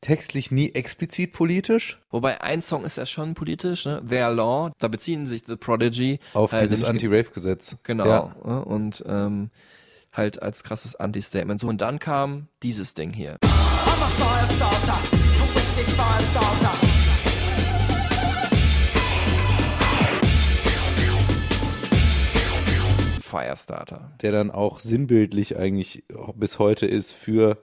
[0.00, 2.00] textlich nie explizit politisch.
[2.10, 4.02] Wobei ein Song ist ja schon politisch, ne?
[4.08, 7.76] Their Law, da beziehen sich The Prodigy Auf halt dieses Anti-Rape-Gesetz.
[7.82, 8.06] Genau.
[8.06, 8.34] Ja.
[8.44, 8.64] ne?
[8.64, 9.50] Und ähm,
[10.12, 11.60] halt als krasses Anti-Statement.
[11.60, 13.36] So, und dann kam dieses Ding hier.
[23.30, 24.12] Firestarter.
[24.22, 26.04] Der dann auch sinnbildlich eigentlich
[26.34, 27.58] bis heute ist für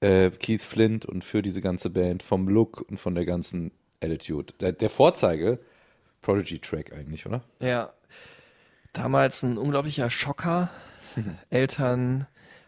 [0.00, 3.72] äh, Keith Flint und für diese ganze Band vom Look und von der ganzen
[4.02, 4.54] Attitude.
[4.60, 5.60] Der, der Vorzeige
[6.22, 7.42] Prodigy-Track eigentlich, oder?
[7.60, 7.92] Ja.
[8.92, 10.70] Damals ein unglaublicher Schocker.
[11.50, 12.26] Eltern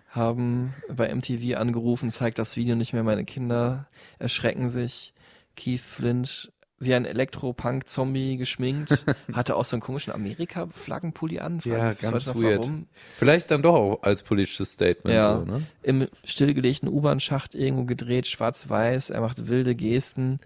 [0.08, 5.14] haben bei MTV angerufen, zeigt das Video nicht mehr, meine Kinder erschrecken sich.
[5.56, 6.52] Keith Flint
[6.82, 11.60] wie ein Elektropunk-Zombie geschminkt, hatte auch so einen komischen Amerika-Flaggenpulli an.
[11.64, 12.60] Ja, ganz weird.
[12.60, 12.86] warum.
[13.16, 15.14] Vielleicht dann doch auch als politisches Statement.
[15.14, 15.66] Ja, So, ne?
[15.82, 20.40] im stillgelegten U-Bahn-Schacht irgendwo gedreht, schwarz-weiß, er macht wilde Gesten.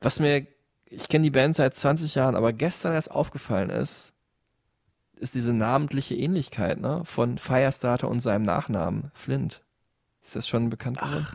[0.00, 0.46] Was mir,
[0.86, 4.12] ich kenne die Band seit 20 Jahren, aber gestern erst aufgefallen ist,
[5.18, 9.62] ist diese namentliche Ähnlichkeit ne, von Firestarter und seinem Nachnamen, Flint.
[10.22, 11.26] Ist das schon bekannt geworden?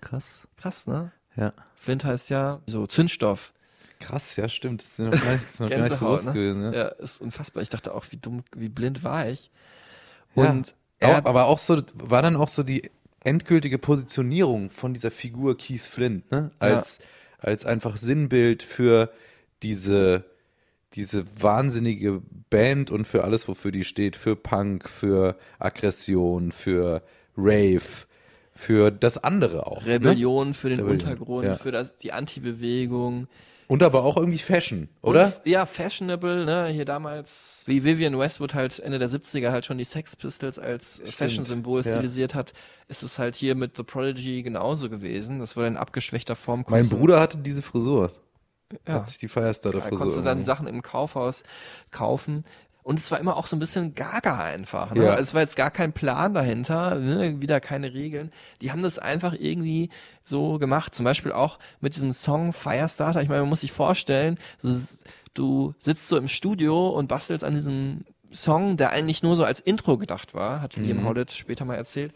[0.00, 0.46] Krass.
[0.56, 1.12] Krass, ne?
[1.36, 1.52] Ja.
[1.80, 3.52] Flint heißt ja so Zündstoff.
[4.00, 4.82] Krass, ja, stimmt.
[4.82, 6.60] Das ist mir noch gar nicht, das ist mir noch gar nicht bewusst gewesen.
[6.60, 6.72] ne?
[6.74, 6.78] Ja.
[6.84, 7.62] Ja, ist unfassbar.
[7.62, 9.50] Ich dachte auch, wie dumm, wie blind war ich.
[10.34, 10.50] Ja.
[10.50, 15.10] Und er Auch, aber auch so, war dann auch so die endgültige Positionierung von dieser
[15.10, 16.50] Figur Keith Flint, ne?
[16.58, 17.00] Als,
[17.38, 19.10] als einfach Sinnbild für
[19.62, 20.24] diese,
[20.94, 27.02] diese wahnsinnige Band und für alles, wofür die steht, für Punk, für Aggression, für
[27.36, 28.06] Rave,
[28.60, 29.84] für das andere auch.
[29.86, 30.54] Rebellion ne?
[30.54, 31.54] für den Rebellion, Untergrund, ja.
[31.54, 33.26] für das, die Anti-Bewegung.
[33.68, 35.26] Und aber auch irgendwie Fashion, oder?
[35.26, 36.66] Und, ja, fashionable, ne?
[36.66, 41.00] Hier damals, wie Vivian Westwood halt Ende der 70er halt schon die Sex Pistols als
[41.04, 41.92] Fashion-Symbol ja.
[41.92, 42.52] stilisiert hat,
[42.88, 45.38] ist es halt hier mit The Prodigy genauso gewesen.
[45.38, 46.64] Das wurde in abgeschwächter Form.
[46.68, 48.12] mein Bruder hatte diese Frisur.
[48.86, 48.94] Ja.
[48.94, 49.90] Hat sich die Firestarter-Frisur.
[49.90, 51.44] Da konntest du dann die Sachen im Kaufhaus
[51.90, 52.44] kaufen.
[52.90, 54.92] Und es war immer auch so ein bisschen gaga einfach.
[54.92, 55.04] Ne?
[55.04, 55.14] Ja.
[55.14, 57.40] Es war jetzt gar kein Plan dahinter, ne?
[57.40, 58.32] wieder keine Regeln.
[58.60, 59.90] Die haben das einfach irgendwie
[60.24, 60.92] so gemacht.
[60.92, 63.22] Zum Beispiel auch mit diesem Song Firestarter.
[63.22, 64.40] Ich meine, man muss sich vorstellen,
[65.34, 69.60] du, sitzt so im Studio und bastelst an diesem Song, der eigentlich nur so als
[69.60, 71.04] Intro gedacht war, hat Liam Mhm.
[71.04, 72.12] Howlett später mal erzählt.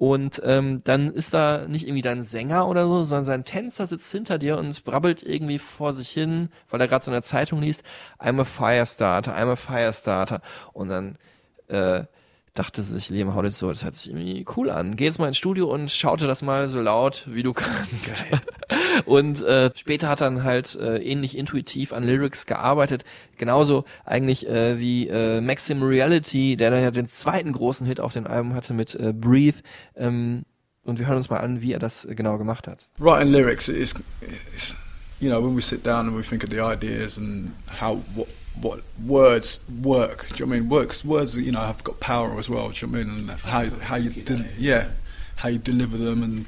[0.00, 4.10] Und ähm, dann ist da nicht irgendwie dein Sänger oder so, sondern sein Tänzer sitzt
[4.10, 7.60] hinter dir und brabbelt irgendwie vor sich hin, weil er gerade so in der Zeitung
[7.60, 7.82] liest,
[8.18, 10.40] I'm a Firestarter, I'm a Firestarter.
[10.72, 11.18] Und dann
[11.68, 12.04] äh,
[12.54, 14.96] dachte sich Liam Howlett so, das hört sich irgendwie cool an.
[14.96, 18.24] Geh jetzt mal ins Studio und schaute das mal so laut, wie du kannst.
[19.04, 23.04] Und äh, später hat er dann halt äh, ähnlich intuitiv an Lyrics gearbeitet.
[23.36, 28.12] Genauso eigentlich äh, wie äh, Maxim Reality, der dann ja den zweiten großen Hit auf
[28.12, 29.58] dem Album hatte mit äh, Breathe.
[29.96, 30.44] Ähm,
[30.82, 32.88] und wir hören uns mal an, wie er das äh, genau gemacht hat.
[32.98, 33.94] writing lyrics is,
[34.54, 34.76] is
[35.20, 38.26] you know when we sit down and we think of the ideas and how what
[38.54, 42.00] what words work do you know what I mean works words you know have got
[42.00, 44.90] power as well do you know I mean and how how you de- yeah
[45.36, 46.46] how you deliver them and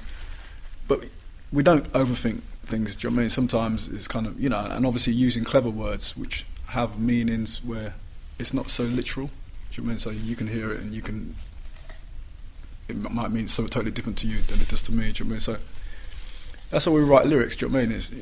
[0.88, 1.04] but
[1.52, 4.58] we don't overthink things do you know I mean sometimes it's kind of you know
[4.58, 7.94] and obviously using clever words which have meanings where
[8.38, 9.30] it's not so literal
[9.70, 11.36] do you know I mean so you can hear it and you can
[12.88, 15.12] it might mean something totally different to you than it does to me.
[15.12, 15.40] Do you know I mean?
[15.40, 15.56] So
[16.70, 17.56] that's how we write lyrics.
[17.56, 17.96] Do you know what I mean?
[17.96, 18.12] It's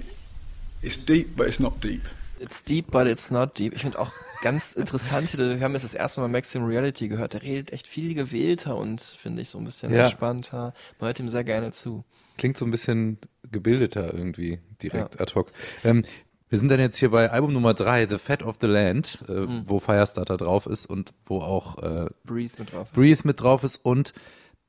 [0.82, 2.02] it's deep, but it's not deep.
[2.40, 3.74] It's deep, but it's not deep.
[3.74, 4.10] Ich finde auch
[4.42, 8.14] ganz interessant, wir haben jetzt das erste Mal Maxim Reality gehört, der redet echt viel
[8.14, 10.04] gewählter und finde ich so ein bisschen Ja.
[10.04, 10.72] entspannter.
[10.98, 12.04] Man hört ihm sehr gerne zu.
[12.38, 13.18] Klingt so ein bisschen
[13.50, 15.52] gebildeter irgendwie direkt ad hoc.
[15.84, 16.04] Ähm,
[16.48, 19.32] wir sind dann jetzt hier bei Album Nummer drei, The Fat of the Land, äh,
[19.32, 19.62] Mhm.
[19.66, 22.94] wo Firestarter drauf ist und wo auch äh, Breathe mit drauf ist.
[22.96, 24.14] Breathe mit drauf ist und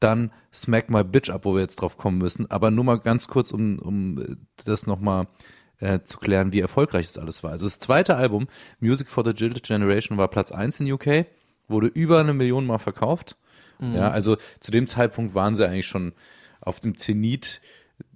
[0.01, 2.51] dann Smack My Bitch Up, wo wir jetzt drauf kommen müssen.
[2.51, 5.27] Aber nur mal ganz kurz, um, um äh, das nochmal
[5.81, 7.51] äh, zu klären, wie erfolgreich das alles war.
[7.51, 8.47] Also das zweite Album,
[8.79, 11.25] Music for the Jilted Generation, war Platz 1 in UK,
[11.67, 13.35] wurde über eine Million Mal verkauft.
[13.79, 13.95] Mhm.
[13.95, 16.13] Ja, also zu dem Zeitpunkt waren sie eigentlich schon
[16.61, 17.59] auf dem Zenit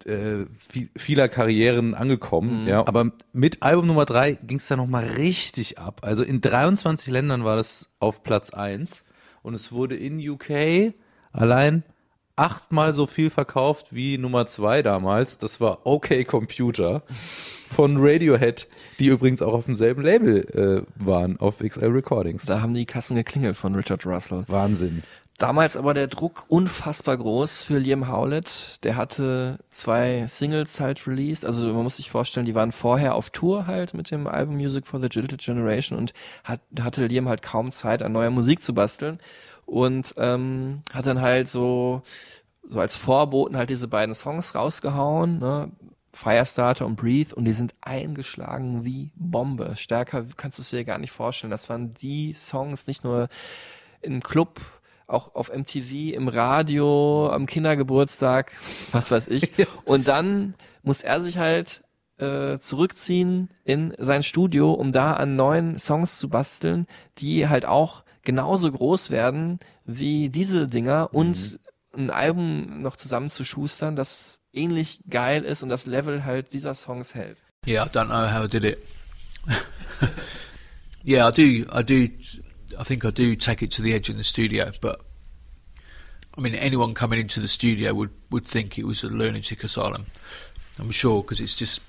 [0.05, 2.63] äh, vi- vieler Karrieren angekommen.
[2.63, 2.68] Mhm.
[2.68, 6.01] Ja, aber mit Album Nummer 3 ging es dann nochmal richtig ab.
[6.03, 9.03] Also in 23 Ländern war das auf Platz 1
[9.43, 10.93] und es wurde in UK
[11.32, 11.84] allein
[12.36, 15.38] achtmal so viel verkauft wie Nummer 2 damals.
[15.38, 17.04] Das war OK Computer
[17.74, 18.68] von Radiohead,
[19.00, 22.46] die übrigens auch auf demselben Label äh, waren, auf XL Recordings.
[22.46, 24.44] Da haben die Kassen geklingelt von Richard Russell.
[24.48, 25.04] Wahnsinn.
[25.38, 28.78] Damals aber der Druck unfassbar groß für Liam Howlett.
[28.86, 31.46] Der hatte zwei Singles halt released.
[31.46, 34.88] Also man muss sich vorstellen, die waren vorher auf Tour halt mit dem Album Music
[34.88, 36.14] for the Jilted Generation und
[36.46, 39.20] hat, hatte Liam halt kaum Zeit, an neuer Musik zu basteln.
[39.66, 42.03] Und ähm, hat dann halt so,
[42.63, 45.72] so als Vorboten halt diese beiden Songs rausgehauen, ne?
[46.16, 49.76] Firestarter und Breathe und die sind eingeschlagen wie Bombe.
[49.76, 51.51] Stärker kannst du es dir gar nicht vorstellen.
[51.51, 53.28] Das waren die Songs, nicht nur
[54.01, 54.61] im Club,
[55.07, 58.53] auch auf MTV, im Radio, am Kindergeburtstag,
[58.93, 59.51] was weiß ich.
[59.84, 61.84] Und dann muss er sich halt
[62.18, 66.88] äh, zurückziehen in sein Studio, um da an neuen Songs zu basteln,
[67.18, 71.59] die halt auch genauso groß werden wie diese Dinger und
[71.95, 77.38] ein Album noch zusammenzuschustern, das ähnlich geil ist und das Level halt dieser Songs hält.
[77.65, 78.80] Yeah, I don't know how I did it.
[81.03, 81.65] yeah, I do.
[81.71, 82.11] I do.
[82.78, 84.99] I think I do take it to the edge in the studio, but
[86.38, 90.05] I mean, anyone coming into the studio would would think it was a lunatic asylum.
[90.78, 91.82] I'm sure because it's just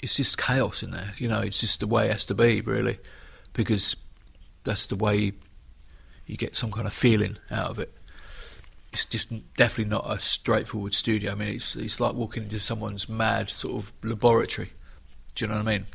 [0.00, 1.14] it's just chaos in there.
[1.18, 2.98] You know, it's just the way it has to be, really,
[3.52, 3.96] because
[4.64, 5.32] that's the way
[6.26, 7.92] you get some kind of feeling out of it.
[8.92, 11.32] It's just definitely not a straightforward studio.
[11.32, 14.72] I mean, it's it's like walking into someone's mad sort of laboratory.
[15.34, 15.86] Do you know what I mean?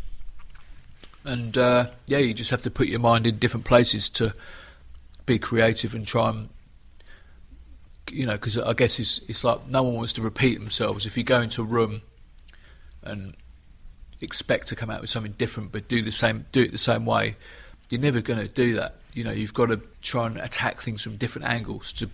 [1.26, 4.34] And uh, yeah, you just have to put your mind in different places to
[5.26, 6.50] be creative and try and
[8.12, 11.06] you know, because I guess it's it's like no one wants to repeat themselves.
[11.06, 12.02] If you go into a room
[13.02, 13.36] and
[14.22, 17.06] expect to come out with something different, but do the same, do it the same
[17.06, 17.36] way,
[17.94, 18.96] you're never going to do that.
[19.14, 22.10] You know, you've got to try and attack things from different angles to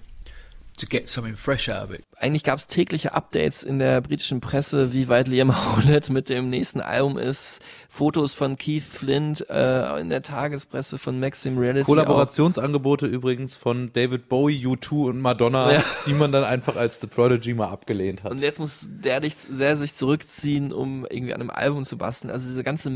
[0.80, 2.03] to get something fresh out of it.
[2.17, 6.49] Eigentlich gab es tägliche Updates in der britischen Presse, wie weit Liam Howlett mit dem
[6.49, 7.59] nächsten Album ist.
[7.91, 11.84] Fotos von Keith Flint äh, in der Tagespresse von Maxim Reality.
[11.84, 11.88] auch.
[11.88, 15.84] Kollaborationsangebote übrigens von David Bowie, U2 und Madonna, Ja.
[16.05, 18.32] die man dann einfach als The Prodigy mal abgelehnt hat.
[18.32, 22.30] Und jetzt muss der dich sehr sich zurückziehen, um irgendwie an einem Album zu basteln.
[22.32, 22.89] Also diese ganze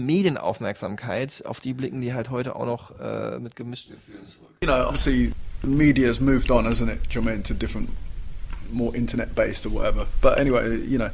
[0.58, 4.48] Medienaufmerksamkeit, auf die blicken die halt heute auch noch äh, mit gemischten Gefühlen zurück.
[4.62, 5.32] You know, obviously,
[5.64, 7.10] the media has moved on, hasn't it?
[7.10, 7.44] Do you I mean?
[7.44, 7.90] To different,
[8.70, 10.06] more internet based or whatever.
[10.22, 11.10] But anyway, you know,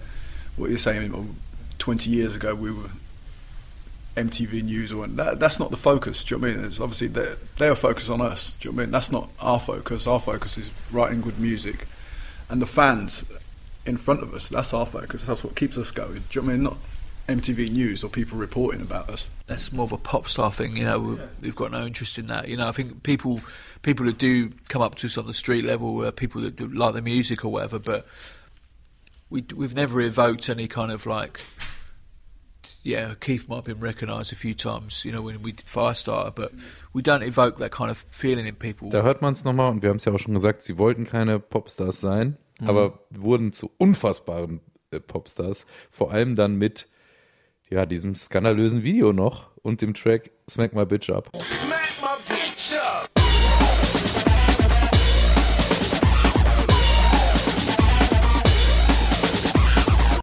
[0.57, 1.37] what you're saying,
[1.77, 2.89] 20 years ago we were
[4.17, 6.23] MTV News or that, that's not the focus.
[6.23, 6.65] Do you know I mean?
[6.65, 8.55] It's obviously they they are focused on us.
[8.55, 8.91] Do you know I mean?
[8.91, 10.07] That's not our focus.
[10.07, 11.87] Our focus is writing good music,
[12.49, 13.31] and the fans
[13.85, 14.49] in front of us.
[14.49, 15.23] That's our focus.
[15.23, 16.23] That's what keeps us going.
[16.29, 16.63] Do you know I mean?
[16.63, 16.77] Not
[17.29, 19.29] MTV News or people reporting about us.
[19.47, 20.99] That's more of a pop star thing, you know.
[20.99, 22.47] we- We've got no interest in that.
[22.47, 23.41] You know, I think people
[23.81, 26.67] people that do come up to us on the street level are people that do
[26.67, 28.05] like the music or whatever, but
[29.29, 31.39] we we've never evoked any kind of like.
[32.83, 36.33] Yeah, Keith might have been recognised a few times, you know, when we did Firestarter,
[36.33, 36.51] but
[36.93, 38.89] we don't evoke that kind of feeling in people.
[38.89, 41.03] Da hört man es nochmal und wir haben es ja auch schon gesagt, sie wollten
[41.05, 42.69] keine Popstars sein, Mhm.
[42.69, 44.61] aber wurden zu unfassbaren
[44.91, 45.65] äh, Popstars.
[45.91, 46.87] Vor allem dann mit
[47.69, 51.29] ja, diesem skandalösen Video noch und dem Track Smack My Bitch Up.
[51.39, 53.07] Smack my bitch up.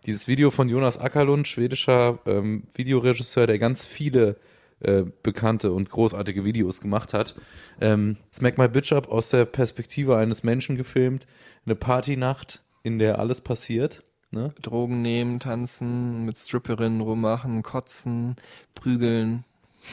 [0.05, 4.37] Dieses Video von Jonas Ackerlund, schwedischer ähm, Videoregisseur, der ganz viele
[4.81, 7.37] äh, bekannte und großartige Videos gemacht hat.
[7.81, 11.27] Ähm, Smack My Bitch Up aus der Perspektive eines Menschen gefilmt.
[11.65, 14.01] Eine Partynacht, in der alles passiert.
[14.37, 14.55] Ne?
[14.61, 18.37] Drogen nehmen, tanzen, mit Stripperinnen rummachen, kotzen,
[18.75, 19.45] prügeln.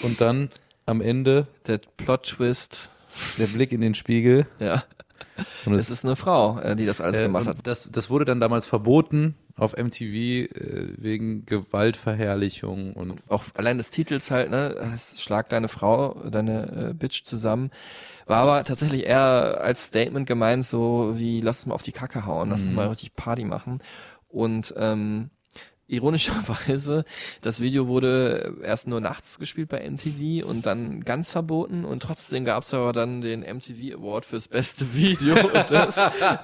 [0.02, 0.50] Und dann
[0.86, 2.90] am Ende der Plot-Twist.
[3.38, 4.48] Der Blick in den Spiegel.
[4.60, 4.84] Ja.
[5.66, 7.58] Und es ist eine Frau, äh, die das alles Äh, gemacht hat.
[7.64, 10.48] Das, das wurde dann damals verboten auf MTV äh,
[10.98, 16.94] wegen Gewaltverherrlichung und auch allein des Titels halt, ne, heißt, schlag deine Frau, deine äh,
[16.94, 17.72] Bitch zusammen.
[18.26, 22.26] War aber tatsächlich eher als Statement gemeint, so wie lass es mal auf die Kacke
[22.26, 22.76] hauen, lass es Mhm.
[22.76, 23.80] mal richtig Party machen.
[24.34, 25.30] Und ähm,
[25.88, 27.06] ironischerweise,
[27.42, 32.46] das Video wurde erst nur nachts gespielt bei MTV und dann ganz verboten und trotzdem
[32.46, 35.36] gab es aber dann den MTV Award fürs beste Video
[35.70, 36.00] des,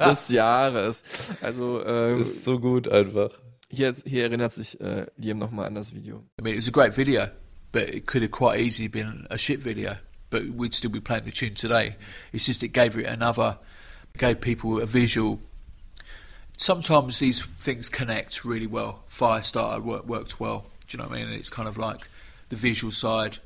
[0.06, 1.04] des Jahres.
[1.42, 3.32] Also äh, ist so gut einfach.
[3.72, 6.24] Hier, hier erinnert sich äh, Liam nochmal an das Video.
[6.40, 7.28] I mean, it was a great video,
[7.72, 9.96] but it could have quite easily been a shit video.
[10.30, 11.96] But we'd still be playing the tune today.
[12.32, 13.58] It's just it gave it another,
[14.18, 15.40] gave people a visual.
[16.64, 19.00] Sometimes these things connect really well.
[19.10, 20.66] Firestarter work, worked well.
[20.88, 21.34] Do you know what I mean?
[21.34, 22.10] It's kind of like
[22.50, 23.38] the visual side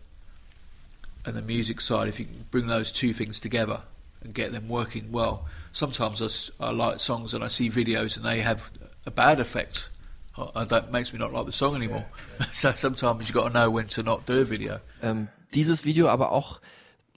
[1.23, 2.07] and the music side.
[2.07, 3.81] If you can bring those two things together
[4.23, 5.45] and get them working well.
[5.71, 8.71] Sometimes I, I like songs and I see videos and they have
[9.05, 9.89] a bad effect.
[10.35, 12.05] I- That makes me not like the song anymore.
[12.51, 14.79] so sometimes you got to know when to not do a video.
[15.03, 16.59] Ähm, dieses Video aber auch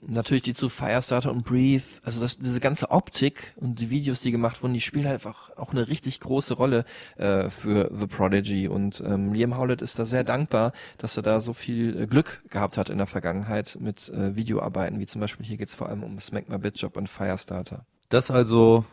[0.07, 4.31] natürlich die zu Firestarter und Breathe, also das, diese ganze Optik und die Videos, die
[4.31, 6.85] gemacht wurden, die spielen halt einfach auch eine richtig große Rolle
[7.17, 11.39] äh, für The Prodigy und ähm, Liam Howlett ist da sehr dankbar, dass er da
[11.39, 15.45] so viel äh, Glück gehabt hat in der Vergangenheit mit äh, Videoarbeiten, wie zum Beispiel
[15.45, 17.85] hier geht's vor allem um Smack My Bitch Up und Firestarter.
[18.09, 18.85] Das also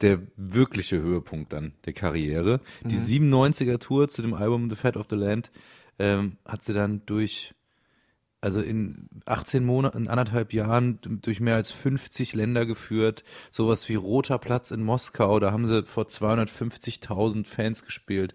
[0.00, 2.60] der wirkliche Höhepunkt dann der Karriere.
[2.84, 3.32] Die Mhm.
[3.32, 5.50] 97er Tour zu dem Album The Fat of the Land
[5.98, 7.54] ähm, hat sie dann durch,
[8.40, 13.24] also in 18 Monaten, in anderthalb Jahren durch mehr als 50 Länder geführt.
[13.50, 18.34] Sowas wie Roter Platz in Moskau, da haben sie vor 250.000 Fans gespielt.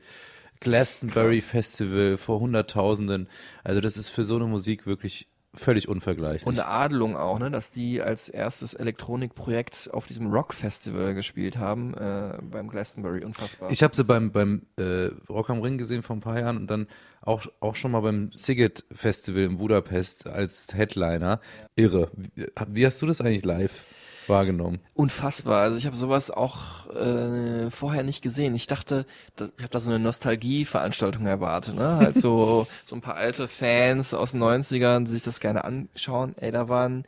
[0.60, 3.28] Glastonbury Festival vor Hunderttausenden.
[3.64, 6.45] Also das ist für so eine Musik wirklich völlig unvergleichlich.
[6.45, 11.93] Und eine Adelung auch, ne, dass die als erstes Elektronikprojekt auf diesem Rock-Festival gespielt haben,
[11.93, 13.72] äh, beim Glastonbury, unfassbar.
[13.72, 16.68] Ich habe sie beim, beim äh, Rock am Ring gesehen vor ein paar Jahren und
[16.68, 16.88] dann
[17.22, 21.39] auch, auch schon mal beim Siget Festival in Budapest als Headliner.
[21.76, 22.12] Irre.
[22.16, 23.84] Wie, wie hast du das eigentlich live
[24.28, 24.80] wahrgenommen?
[24.93, 25.61] Unfassbar.
[25.61, 28.55] Also ich habe sowas auch äh, vorher nicht gesehen.
[28.55, 29.05] Ich dachte,
[29.36, 31.97] da, ich habe da so eine Nostalgie-Veranstaltung erwartet, ne?
[31.97, 36.36] Halt so, so ein paar alte Fans aus den 90ern, die sich das gerne anschauen.
[36.38, 37.05] Ey, da waren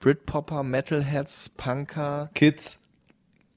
[0.00, 2.78] Britpopper, Metalheads, Punker, Kids.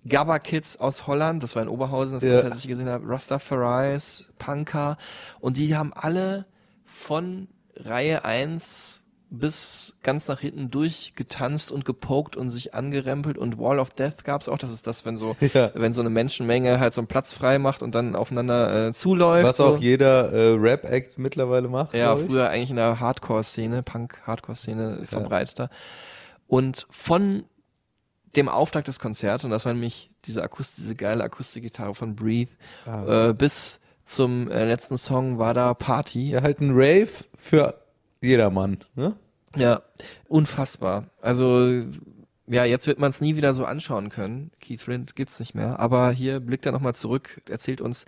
[0.07, 2.41] Gabba Kids aus Holland, das war in Oberhausen, das Ja.
[2.41, 4.97] Konzert, ich gesehen habe, Rastafaris, Punker
[5.41, 6.45] und die haben alle
[6.85, 9.00] von Reihe 1
[9.33, 14.49] bis ganz nach hinten durchgetanzt und gepokt und sich angerempelt und Wall of Death gab's
[14.49, 15.71] auch, das ist das, wenn so Ja.
[15.73, 19.47] wenn so eine Menschenmenge halt so einen Platz frei macht und dann aufeinander äh, zuläuft.
[19.47, 19.65] Was so.
[19.67, 21.93] auch jeder äh, Rap-Act mittlerweile macht.
[21.93, 25.69] Ja, früher eigentlich in der Hardcore-Szene, Punk-Hardcore-Szene verbreiteter.
[26.47, 27.45] Und von
[28.35, 32.51] dem Auftakt des Konzerts, und das war nämlich diese Akust diese geile Akustikgitarre von Breathe,
[32.85, 33.29] Ah.
[33.29, 36.31] äh, bis zum äh, letzten Song war da Party.
[36.31, 37.80] Ja, halt ein Rave für
[38.21, 38.83] jedermann.
[38.95, 39.15] Ne?
[39.55, 39.81] Ja,
[40.27, 41.05] unfassbar.
[41.21, 41.83] Also,
[42.47, 44.51] ja, jetzt wird man es nie wieder so anschauen können.
[44.59, 45.79] Keith Flint gibt's nicht mehr.
[45.79, 48.05] Aber hier blickt er nochmal zurück, erzählt uns,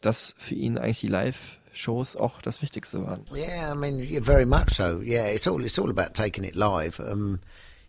[0.00, 3.24] dass für ihn eigentlich die Live-Shows auch das Wichtigste waren.
[3.32, 5.00] Yeah, I mean, yeah, very much so.
[5.00, 7.00] Yeah, it's all it's all about taking it live.
[7.00, 7.40] Um,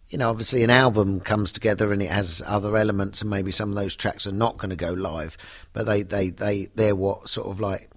[0.07, 3.69] you know, obviously an album comes together and it has other elements, and maybe some
[3.69, 5.37] of those tracks are not going to go live,
[5.71, 7.89] but they they they they're what sort of like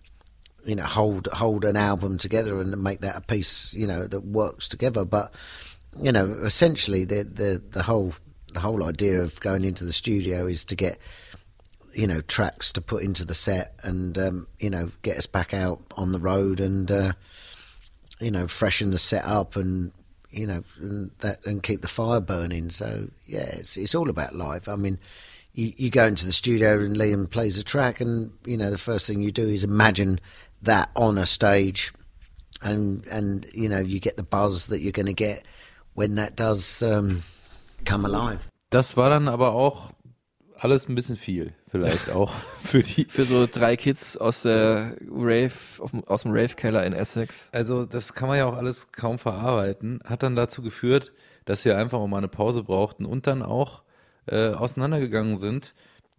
[0.65, 4.25] you know hold hold an album together and make that a piece you know that
[4.25, 5.05] works together.
[5.05, 5.33] But
[6.01, 8.15] you know, essentially the the the whole
[8.53, 10.99] the whole idea of going into the studio is to get
[11.95, 15.53] you know tracks to put into the set and um, you know get us back
[15.53, 17.13] out on the road and uh,
[18.21, 19.93] you know freshen the set up and
[20.31, 22.71] you know and that and keep the fire burning.
[22.71, 24.99] So yeah, it's it's all about life I mean.
[25.55, 28.79] You, you go into the studio and Liam plays a track, and you know the
[28.79, 30.19] first thing you do is imagine
[30.65, 31.93] that on a stage,
[32.61, 35.43] and and you know you get the buzz that you're going to get
[35.95, 37.23] when that does um,
[37.85, 38.49] come alive.
[38.71, 39.93] Das war dann aber auch
[40.57, 42.33] alles ein bisschen viel, vielleicht auch
[42.65, 43.07] für die.
[43.09, 45.51] Für so drei Kids aus der Rave,
[45.93, 47.49] dem- aus dem Rave-Keller in Essex.
[47.53, 50.01] Also das kann man ja auch alles kaum verarbeiten.
[50.05, 51.13] Hat dann dazu geführt,
[51.45, 53.83] dass wir einfach mal eine Pause brauchten und dann auch
[54.27, 55.75] äh, auseinandergegangen sind.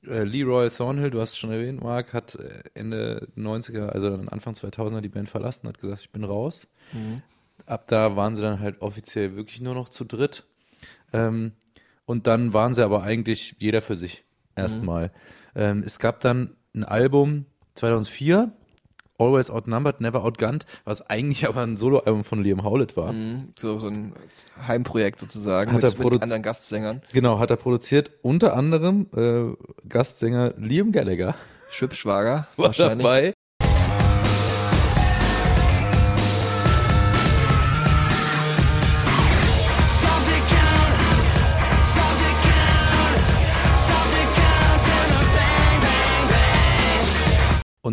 [0.07, 4.29] Äh, Leroy Thornhill, du hast es schon erwähnt, Mark, hat äh, Ende 90er, also dann
[4.29, 6.67] Anfang 2000er die Band verlassen, hat gesagt, ich bin raus.
[6.91, 7.21] Mhm.
[7.65, 10.43] Ab da waren sie dann halt offiziell wirklich nur noch zu dritt.
[11.13, 11.53] Ähm,
[12.05, 14.25] und dann waren sie aber eigentlich jeder für sich
[14.55, 15.11] erstmal.
[15.55, 17.45] Ähm, es gab dann ein Album
[17.75, 18.51] 2004,
[19.19, 23.13] Always Outnumbered, Never Outgunned, was eigentlich aber ein Soloalbum von Liam Howlett war.
[23.13, 24.13] Mhm, so, so ein
[24.67, 27.01] Heimprojekt sozusagen Hat er mit, mit produzi- anderen Gastsängern.
[27.13, 28.11] Genau, hat er produziert.
[28.23, 31.35] Unter anderem äh, Gastsänger Liam Gallagher
[31.71, 33.05] Schwibschwager war wahrscheinlich.
[33.05, 33.33] dabei.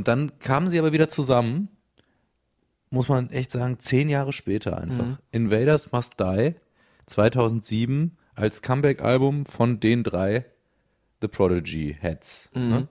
[0.00, 1.68] Und dann kamen sie aber wieder zusammen,
[2.88, 5.04] muss man echt sagen, zehn Jahre später einfach.
[5.04, 5.18] Mhm.
[5.30, 6.54] Invaders Must Die,
[7.04, 10.46] 2007, als Comeback-Album von den drei
[11.20, 12.50] The Prodigy Heads.
[12.54, 12.68] Mhm.
[12.70, 12.88] Ne?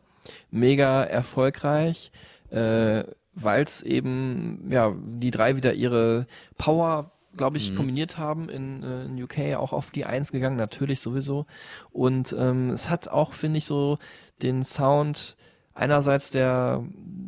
[0.52, 2.12] Mega erfolgreich,
[2.52, 6.28] äh, weil es eben, ja, die drei wieder ihre
[6.60, 7.76] Power, glaube ich, Mhm.
[7.76, 11.48] kombiniert haben in, äh, in UK, auch auf die Eins gegangen, natürlich sowieso.
[11.92, 13.98] Und ähm, es hat auch, finde ich, so
[14.44, 15.36] den Sound
[15.80, 16.84] einerseits der,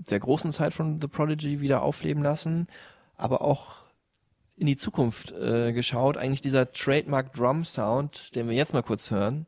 [0.10, 2.68] der großen Zeit von The Prodigy wieder aufleben lassen,
[3.16, 3.78] aber auch
[4.58, 6.18] in die Zukunft äh, geschaut.
[6.18, 9.46] Eigentlich dieser Trademark Drum Sound, den wir jetzt mal kurz hören.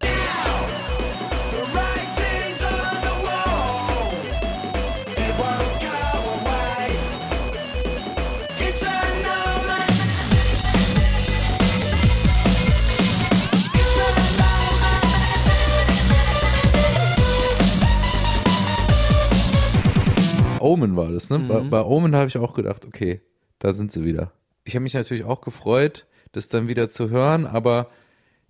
[20.64, 21.40] Omen war das, ne?
[21.40, 21.70] Bei, Mhm.
[21.70, 23.22] bei Omen habe ich auch gedacht, okay,
[23.60, 24.32] da sind sie wieder.
[24.64, 27.90] Ich habe mich natürlich auch gefreut, das dann wieder zu hören, aber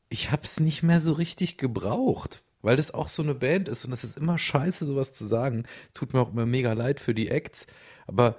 [0.09, 3.83] ich habe es nicht mehr so richtig gebraucht, weil das auch so eine Band ist
[3.85, 5.63] und es ist immer scheiße, sowas zu sagen.
[5.93, 7.67] Tut mir auch immer mega leid für die Acts,
[8.07, 8.35] aber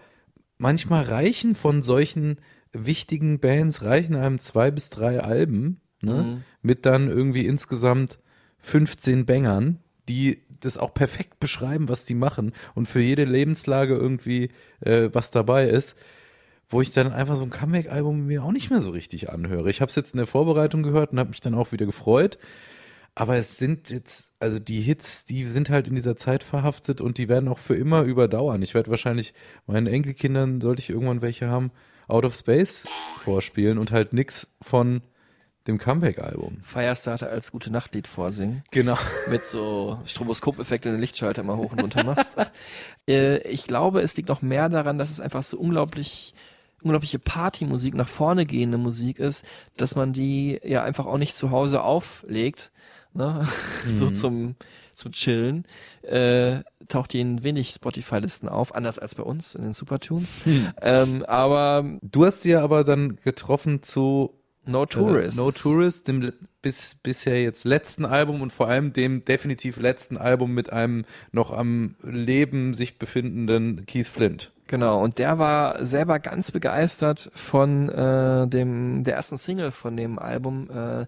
[0.57, 2.39] manchmal reichen von solchen
[2.73, 6.15] wichtigen Bands, reichen einem zwei bis drei Alben, ne?
[6.23, 6.45] Mhm.
[6.63, 8.19] Mit dann irgendwie insgesamt
[8.61, 14.51] 15 Bängern, die das auch perfekt beschreiben, was die machen und für jede Lebenslage irgendwie
[14.81, 15.97] äh, was dabei ist,
[16.69, 19.71] wo ich dann einfach so ein Comeback-Album mir auch nicht mehr so richtig anhöre.
[19.71, 22.39] Ich habe es jetzt in der Vorbereitung gehört und habe mich dann auch wieder gefreut.
[23.17, 27.17] Aber es sind jetzt, also die Hits, die sind halt in dieser Zeit verhaftet und
[27.17, 28.61] die werden auch für immer überdauern.
[28.63, 29.35] Ich werde wahrscheinlich
[29.67, 31.71] meinen Enkelkindern, sollte ich irgendwann welche haben,
[32.09, 32.87] Out of Space
[33.23, 35.03] vorspielen und halt nix von
[35.67, 36.59] dem Comeback-Album.
[36.63, 38.63] Firestarter als gute Nachtlied vorsingen.
[38.71, 38.99] Genau.
[39.31, 42.31] Mit so Stroboskopeffekte den Lichtschalter mal hoch und runter machst.
[43.09, 46.35] äh, ich glaube, es liegt noch mehr daran, dass es einfach so unglaublich
[46.83, 49.43] unglaubliche Partymusik, nach vorne gehende Musik ist,
[49.79, 52.71] dass man die ja einfach auch nicht zu Hause auflegt,
[53.15, 53.47] ne?
[53.99, 54.15] so Mhm.
[54.15, 54.55] zum,
[54.93, 55.65] zum Chillen,
[56.03, 60.29] äh, taucht die in wenig Spotify-Listen auf, anders als bei uns in den Supertunes.
[60.45, 60.73] Hm.
[60.83, 64.35] Ähm, aber Du hast sie ja aber dann getroffen zu
[64.67, 65.37] No Tourist.
[65.37, 70.17] Äh, no Tourist, dem bis, bisher jetzt letzten Album und vor allem dem definitiv letzten
[70.17, 74.51] Album mit einem noch am Leben sich befindenden Keith Flint.
[74.67, 80.19] Genau, und der war selber ganz begeistert von äh, dem der ersten Single von dem
[80.19, 81.07] Album äh,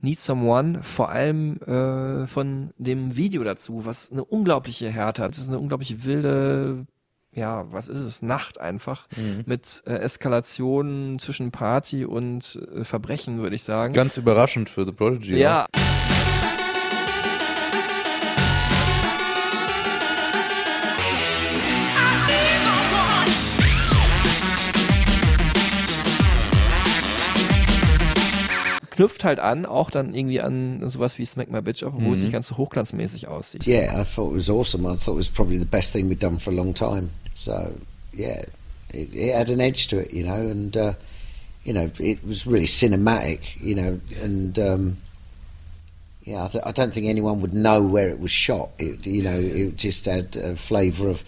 [0.00, 5.30] Need Someone, vor allem äh, von dem Video dazu, was eine unglaubliche Härte hat.
[5.30, 6.86] Das ist eine unglaublich wilde,
[7.34, 9.42] ja, was ist es, Nacht einfach, Mhm.
[9.46, 13.92] mit äh, Eskalationen zwischen Party und äh, Verbrechen, würde ich sagen.
[13.92, 15.36] Ganz überraschend für The Prodigy.
[15.38, 15.66] ja.
[28.90, 32.18] knüpft halt an, auch dann irgendwie an sowas wie Smack My Bitch Up, obwohl es
[32.18, 32.22] Mhm.
[32.26, 33.66] nicht ganz so hochglanzmäßig aussieht.
[33.66, 34.84] Yeah, I thought it was awesome.
[34.88, 37.10] I thought it was probably the best thing we'd done for a long time.
[37.34, 37.78] So,
[38.12, 38.42] yeah,
[38.90, 40.94] it, it had an edge to it, you know, and, uh,
[41.64, 44.96] you know, it was really cinematic, you know, and, um,
[46.22, 48.70] yeah, I, th- I don't think anyone would know where it was shot.
[48.78, 51.24] It, you know, it just had a flavour of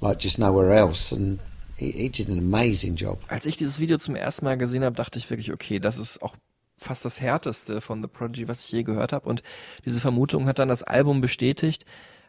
[0.00, 1.38] like just nowhere else, and
[1.76, 3.18] he, did an amazing job.
[3.28, 6.22] Als ich dieses Video zum ersten Mal gesehen habe, dachte ich wirklich, okay, das ist
[6.22, 6.36] auch
[6.76, 9.28] fast das härteste von The Prodigy, was ich je gehört habe.
[9.28, 9.42] Und
[9.86, 11.86] diese Vermutung hat dann das Album bestätigt.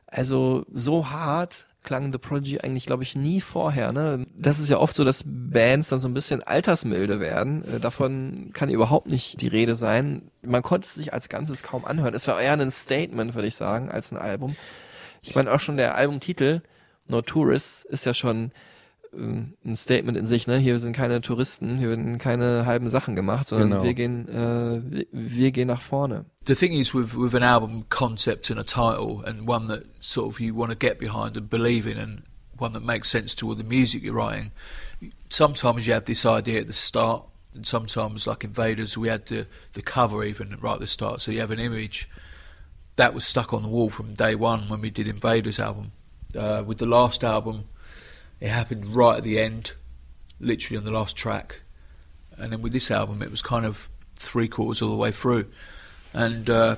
[0.07, 3.93] Also so hart klang The Prodigy eigentlich, glaube ich, nie vorher.
[3.93, 4.27] Ne?
[4.38, 7.63] Das ist ja oft so, dass Bands dann so ein bisschen altersmilde werden.
[7.65, 10.23] Äh, davon kann überhaupt nicht die Rede sein.
[10.41, 12.13] Man konnte es sich als Ganzes kaum anhören.
[12.13, 14.55] Es war eher ein Statement, würde ich sagen, als ein Album.
[15.21, 16.61] Ich meine auch schon der Albumtitel
[17.07, 18.51] No Tourists ist ja schon
[19.16, 20.57] ein Statement in sich, ne?
[20.57, 23.84] Hier sind keine Touristen, hier werden keine halben Sachen gemacht, sondern Genau.
[23.84, 26.26] wir gehen, äh, wir, wir gehen nach vorne.
[26.47, 30.28] The thing is with with an album concept and a title and one that sort
[30.28, 32.22] of you want to get behind and believe in and
[32.57, 34.51] one that makes sense to all the music you're writing.
[35.30, 39.47] Sometimes you have this idea at the start and sometimes like Invaders we had the
[39.74, 42.07] the cover even right at the start so you have an image
[42.97, 45.91] that was stuck on the wall from day one when we did Invaders album.
[46.38, 47.63] Uh, with the last album
[48.39, 49.73] it happened right at the end,
[50.39, 51.61] literally on the last track.
[52.38, 55.45] And then with this album, it was kind of three quarters all the way through.
[56.13, 56.75] And uh,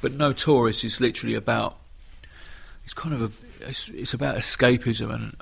[0.00, 1.78] but no is literally about.
[2.84, 3.68] It's kind of a.
[3.68, 5.36] It's, it's about escapism and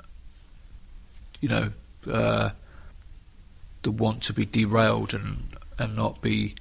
[1.41, 1.71] you know
[2.09, 2.51] uh,
[3.81, 5.47] the want to be derailed and
[5.77, 6.55] and not be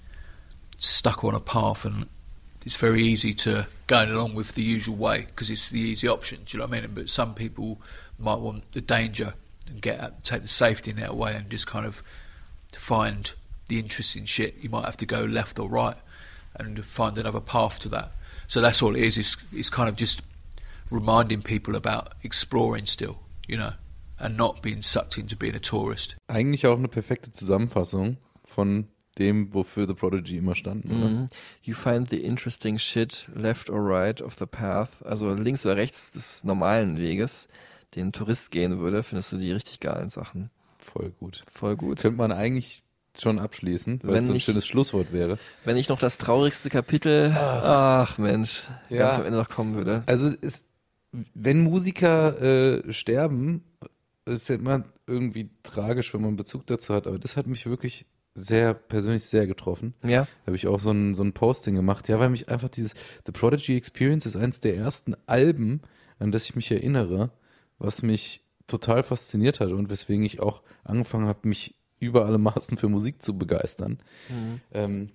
[0.78, 2.08] stuck on a path and.
[2.64, 6.42] It's very easy to go along with the usual way because it's the easy option.
[6.46, 6.90] Do you know what I mean?
[6.94, 7.80] But some people
[8.22, 9.34] might want the danger
[9.68, 12.02] and get out, take the safety net away and just kind of
[12.72, 13.34] find
[13.68, 14.56] the interesting shit.
[14.60, 15.96] You might have to go left or right
[16.54, 18.12] and find another path to that.
[18.48, 19.16] So that's all it is.
[19.18, 20.22] It's, it's kind of just
[20.90, 23.18] reminding people about exploring still,
[23.48, 23.72] you know,
[24.18, 26.16] and not being sucked into being a tourist.
[26.28, 31.08] Eigentlich auch eine perfekte Zusammenfassung von dem, wofür The Prodigy immer standen, oder?
[31.08, 31.26] Mhm.
[31.62, 35.02] You find the interesting shit left or right of the path.
[35.04, 37.48] Also links oder rechts des normalen Weges,
[37.94, 40.50] den Tourist gehen würde, findest du die richtig geilen Sachen.
[40.78, 41.44] Voll gut.
[41.50, 41.98] Voll gut.
[42.00, 42.82] Könnte man eigentlich
[43.18, 45.38] schon abschließen, weil Wenn es so ein nicht- schönes Schlusswort wäre.
[45.64, 48.98] Wenn ich noch das traurigste Kapitel, ach Mensch, Ja.
[49.08, 50.02] ganz am Ende noch kommen würde.
[50.06, 50.64] Also ist,
[51.34, 53.62] wenn Musiker äh, sterben,
[54.24, 57.06] ist ja immer irgendwie tragisch, wenn man Bezug dazu hat.
[57.06, 59.92] Aber das hat mich wirklich sehr persönlich sehr getroffen.
[60.02, 60.22] Ja.
[60.22, 62.08] Da habe ich auch so ein, so ein Posting gemacht.
[62.08, 62.94] Ja, weil mich einfach dieses
[63.26, 65.82] The Prodigy Experience ist eines der ersten Alben,
[66.18, 67.30] an das ich mich erinnere,
[67.82, 72.78] was mich total fasziniert hat und weswegen ich auch angefangen habe, mich über alle Maßen
[72.78, 73.98] für Musik zu begeistern.
[74.28, 74.60] Mhm.
[74.72, 75.10] Ähm,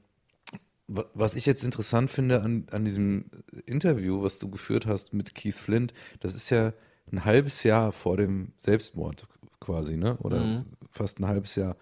[0.87, 3.25] wa- was ich jetzt interessant finde an, an diesem
[3.65, 6.73] Interview, was du geführt hast mit Keith Flint, das ist ja
[7.11, 9.27] ein halbes Jahr vor dem Selbstmord
[9.59, 10.17] quasi, ne?
[10.17, 10.65] Oder Mhm.
[10.91, 11.77] fast ein halbes Jahr.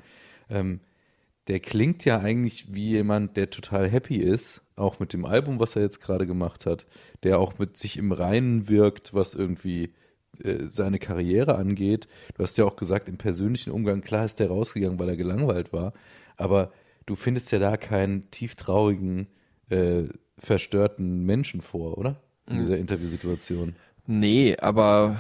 [0.49, 0.79] Ähm,
[1.47, 5.75] der klingt ja eigentlich wie jemand, der total happy ist, auch mit dem Album, was
[5.75, 6.85] er jetzt gerade gemacht hat,
[7.23, 9.93] der auch mit sich im Reinen wirkt, was irgendwie
[10.43, 12.07] äh, seine Karriere angeht.
[12.35, 15.73] Du hast ja auch gesagt, im persönlichen Umgang, klar ist der rausgegangen, weil er gelangweilt
[15.73, 15.93] war,
[16.37, 16.71] aber
[17.05, 19.27] du findest ja da keinen tieftraurigen,
[19.69, 20.03] äh,
[20.37, 22.17] verstörten Menschen vor, oder?
[22.47, 22.61] In Mhm.
[22.61, 23.75] dieser Interviewsituation.
[24.07, 25.17] Nee, aber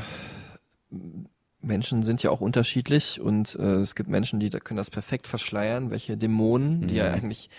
[1.61, 5.27] Menschen sind ja auch unterschiedlich und äh, es gibt Menschen, die da können das perfekt
[5.27, 7.15] verschleiern, welche Dämonen, die er Mhm.
[7.15, 7.49] eigentlich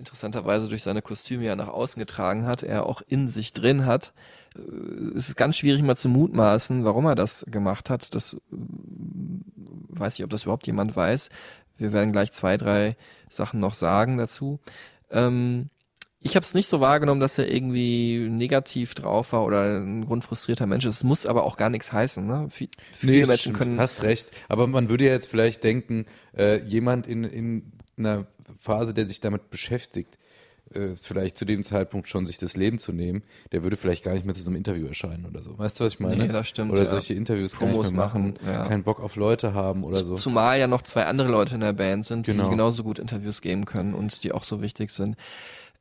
[0.00, 4.12] interessanterweise durch seine Kostüme ja nach außen getragen hat, er auch in sich drin hat.
[4.56, 4.60] Äh,
[5.16, 8.14] Es ist ganz schwierig mal zu mutmaßen, warum er das gemacht hat.
[8.14, 8.56] Das äh,
[9.90, 11.28] weiß ich, ob das überhaupt jemand weiß.
[11.78, 12.96] Wir werden gleich zwei, drei
[13.28, 14.58] Sachen noch sagen dazu.
[15.10, 15.70] Ähm,
[16.22, 20.66] ich habe es nicht so wahrgenommen, dass er irgendwie negativ drauf war oder ein grundfrustrierter
[20.66, 20.96] Mensch ist.
[20.96, 22.26] Es muss aber auch gar nichts heißen.
[22.26, 22.48] Ne?
[22.50, 23.58] Viel, viele das Menschen stimmt.
[23.58, 23.80] können.
[23.80, 24.28] Hast recht.
[24.48, 26.04] Aber man würde ja jetzt vielleicht denken,
[26.36, 28.26] äh, jemand in, in einer
[28.58, 30.18] Phase, der sich damit beschäftigt,
[30.72, 33.22] äh, vielleicht zu dem Zeitpunkt schon sich das Leben zu nehmen,
[33.52, 35.58] der würde vielleicht gar nicht mehr zu so einem Interview erscheinen oder so.
[35.58, 36.26] Weißt du, was ich meine?
[36.26, 36.88] Nee, das stimmt, Oder ja.
[36.88, 38.64] solche Interviews Promos mehr machen, machen, ja.
[38.64, 40.14] keinen Bock auf Leute haben oder so.
[40.14, 42.44] Zumal ja noch zwei andere Leute in der Band sind, Genau.
[42.44, 45.16] die genauso gut Interviews geben können und die auch so wichtig sind.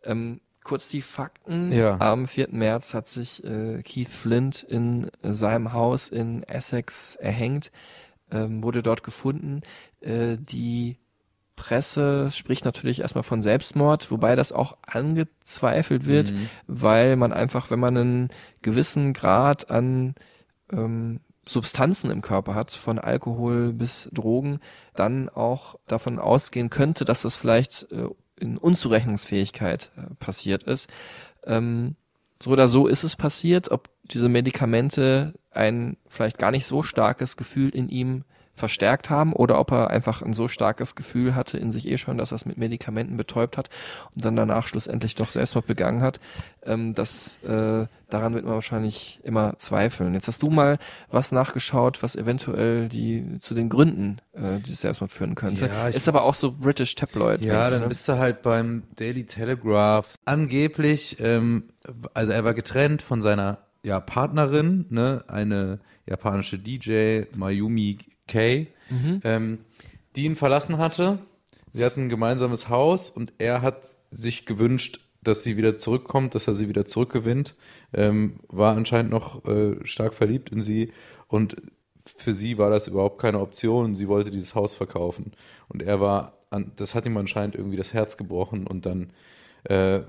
[0.03, 1.71] Ähm, kurz die Fakten.
[1.71, 1.99] Ja.
[1.99, 2.49] Am 4.
[2.51, 7.71] März hat sich äh, Keith Flint in seinem Haus in Essex erhängt,
[8.31, 9.61] ähm, wurde dort gefunden.
[10.01, 10.97] Äh, die
[11.59, 16.49] Presse spricht natürlich erstmal von Selbstmord, wobei das auch angezweifelt wird, Mhm.
[16.67, 18.29] weil man einfach, wenn man einen
[18.61, 20.15] gewissen Grad an
[20.71, 24.59] ähm, Substanzen im Körper hat, von Alkohol bis Drogen,
[24.95, 28.07] dann auch davon ausgehen könnte, dass das vielleicht äh,
[28.39, 30.87] in Unzurechnungsfähigkeit äh, passiert ist.
[31.45, 31.95] Ähm,
[32.41, 37.35] so oder so ist es passiert, ob diese Medikamente ein vielleicht gar nicht so starkes
[37.35, 38.23] Gefühl in ihm
[38.59, 42.17] verstärkt haben oder ob er einfach ein so starkes Gefühl hatte in sich eh schon,
[42.17, 43.69] dass er es mit Medikamenten betäubt hat
[44.15, 46.19] und dann danach schlussendlich doch Selbstmord begangen hat.
[46.63, 50.13] Ähm, das äh, daran wird man wahrscheinlich immer zweifeln.
[50.13, 50.77] Jetzt hast du mal
[51.09, 55.67] was nachgeschaut, was eventuell die zu den Gründen äh, dieses Selbstmord führen könnte.
[55.67, 57.41] Ja, ist aber auch so British Tabloid.
[57.41, 57.87] Ja, dann ne?
[57.87, 60.15] bist du halt beim Daily Telegraph.
[60.25, 61.69] Angeblich, ähm,
[62.13, 67.99] also er war getrennt von seiner ja, Partnerin, ne, eine japanische DJ, Mayumi
[68.29, 69.19] Kei, Mhm.
[69.25, 69.57] ähm,
[70.15, 71.19] die ihn verlassen hatte.
[71.73, 76.47] Sie hatten ein gemeinsames Haus und er hat sich gewünscht, dass sie wieder zurückkommt, dass
[76.47, 77.55] er sie wieder zurückgewinnt.
[77.93, 80.91] Ähm, war anscheinend noch äh, stark verliebt in sie
[81.27, 81.57] und
[82.17, 83.93] für sie war das überhaupt keine Option.
[83.93, 85.33] Sie wollte dieses Haus verkaufen
[85.67, 89.11] und er war, an, das hat ihm anscheinend irgendwie das Herz gebrochen und dann
[89.65, 89.99] äh,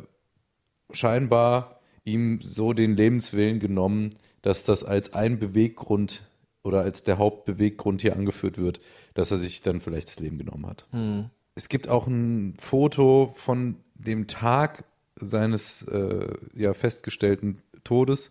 [0.92, 4.10] scheinbar ihm so den Lebenswillen genommen,
[4.42, 6.22] dass das als ein Beweggrund
[6.62, 8.80] oder als der Hauptbeweggrund hier angeführt wird,
[9.14, 10.86] dass er sich dann vielleicht das Leben genommen hat.
[10.90, 11.30] Hm.
[11.54, 14.84] Es gibt auch ein Foto von dem Tag
[15.16, 18.30] seines äh, ja, festgestellten Todes,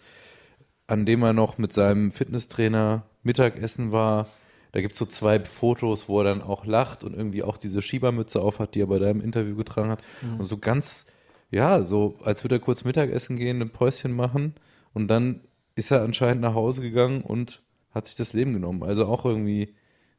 [0.88, 4.28] an dem er noch mit seinem Fitnesstrainer Mittagessen war.
[4.72, 7.82] Da gibt es so zwei Fotos, wo er dann auch lacht und irgendwie auch diese
[7.82, 10.02] Schiebermütze aufhat, die er bei deinem Interview getragen hat.
[10.22, 10.40] Mhm.
[10.40, 11.08] Und so ganz,
[11.52, 14.56] ja, so als würde er kurz Mittagessen gehen, ein Päuschen machen
[14.94, 15.42] und dann
[15.76, 17.62] ist er anscheinend nach Hause gegangen und
[17.92, 18.84] hat sich das Leben genommen.
[18.84, 19.74] Also auch irgendwie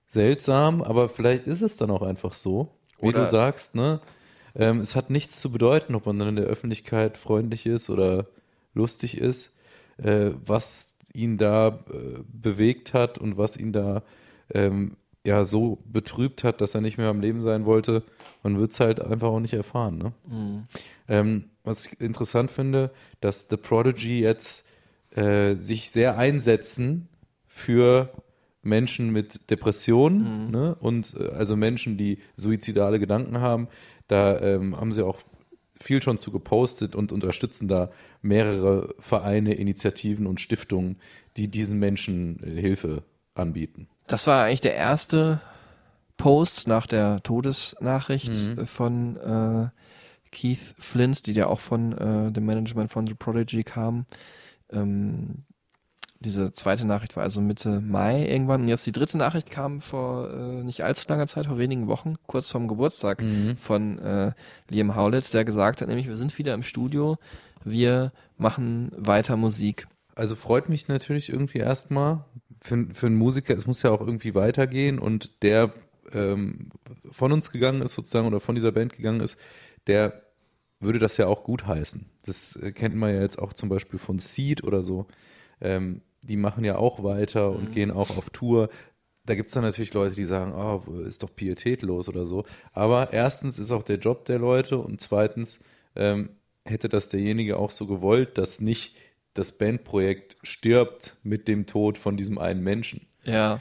[0.06, 2.68] seltsam, aber vielleicht ist es dann auch einfach so,
[3.00, 4.00] wie Oder- du sagst, ne?
[4.56, 8.26] Ähm, es hat nichts zu bedeuten, ob man dann in der Öffentlichkeit freundlich ist oder
[8.74, 9.54] lustig ist.
[9.96, 14.02] Äh, was ihn da äh, bewegt hat und was ihn da
[14.52, 18.02] ähm, ja so betrübt hat, dass er nicht mehr am Leben sein wollte,
[18.42, 19.98] man wird es halt einfach auch nicht erfahren.
[19.98, 20.12] Ne?
[20.28, 20.66] Mhm.
[21.08, 22.90] Ähm, was ich interessant finde,
[23.20, 24.66] dass The Prodigy jetzt
[25.14, 27.08] äh, sich sehr einsetzen
[27.60, 28.10] für
[28.62, 30.50] Menschen mit Depressionen Mhm.
[30.50, 30.74] ne?
[30.80, 33.68] und äh, also Menschen, die suizidale Gedanken haben.
[34.08, 35.18] Da ähm, haben sie auch
[35.80, 37.90] viel schon zu gepostet und unterstützen da
[38.20, 40.96] mehrere Vereine, Initiativen und Stiftungen,
[41.38, 43.02] die diesen Menschen äh, Hilfe
[43.34, 43.88] anbieten.
[44.08, 45.40] Das war eigentlich der erste
[46.18, 48.58] Post nach der Todesnachricht Mhm.
[48.58, 49.68] äh, von äh,
[50.32, 54.04] Keith Flint, die ja auch von äh, dem Management von The Prodigy kam.
[54.70, 55.44] Ähm,
[56.20, 58.62] diese zweite Nachricht war also Mitte Mai irgendwann.
[58.62, 62.14] Und jetzt die dritte Nachricht kam vor äh, nicht allzu langer Zeit, vor wenigen Wochen,
[62.26, 63.56] kurz vorm Geburtstag Mhm.
[63.56, 64.32] von äh,
[64.68, 67.16] Liam Howlett, der gesagt hat, nämlich wir sind wieder im Studio,
[67.64, 69.86] wir machen weiter Musik.
[70.14, 72.24] Also freut mich natürlich irgendwie erstmal
[72.60, 75.72] für, für einen Musiker, es muss ja auch irgendwie weitergehen und der
[76.12, 76.68] ähm,
[77.10, 79.38] von uns gegangen ist sozusagen oder von dieser Band gegangen ist,
[79.86, 80.22] der
[80.80, 82.04] würde das ja auch gut heißen.
[82.24, 85.06] Das äh, kennt man ja jetzt auch zum Beispiel von Seed oder so.
[85.60, 88.68] Ähm, die machen ja auch weiter und gehen auch auf Tour.
[89.24, 92.44] Da gibt es dann natürlich Leute, die sagen, oh, ist doch pietätlos oder so.
[92.72, 95.60] Aber erstens ist auch der Job der Leute und zweitens
[95.96, 96.30] ähm,
[96.64, 98.96] hätte das derjenige auch so gewollt, dass nicht
[99.34, 103.06] das Bandprojekt stirbt mit dem Tod von diesem einen Menschen.
[103.24, 103.60] Ja.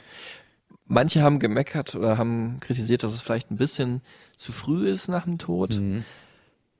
[0.86, 4.02] Manche haben gemeckert oder haben kritisiert, dass es vielleicht ein bisschen
[4.36, 5.76] zu früh ist nach dem Tod.
[5.76, 6.04] Mhm.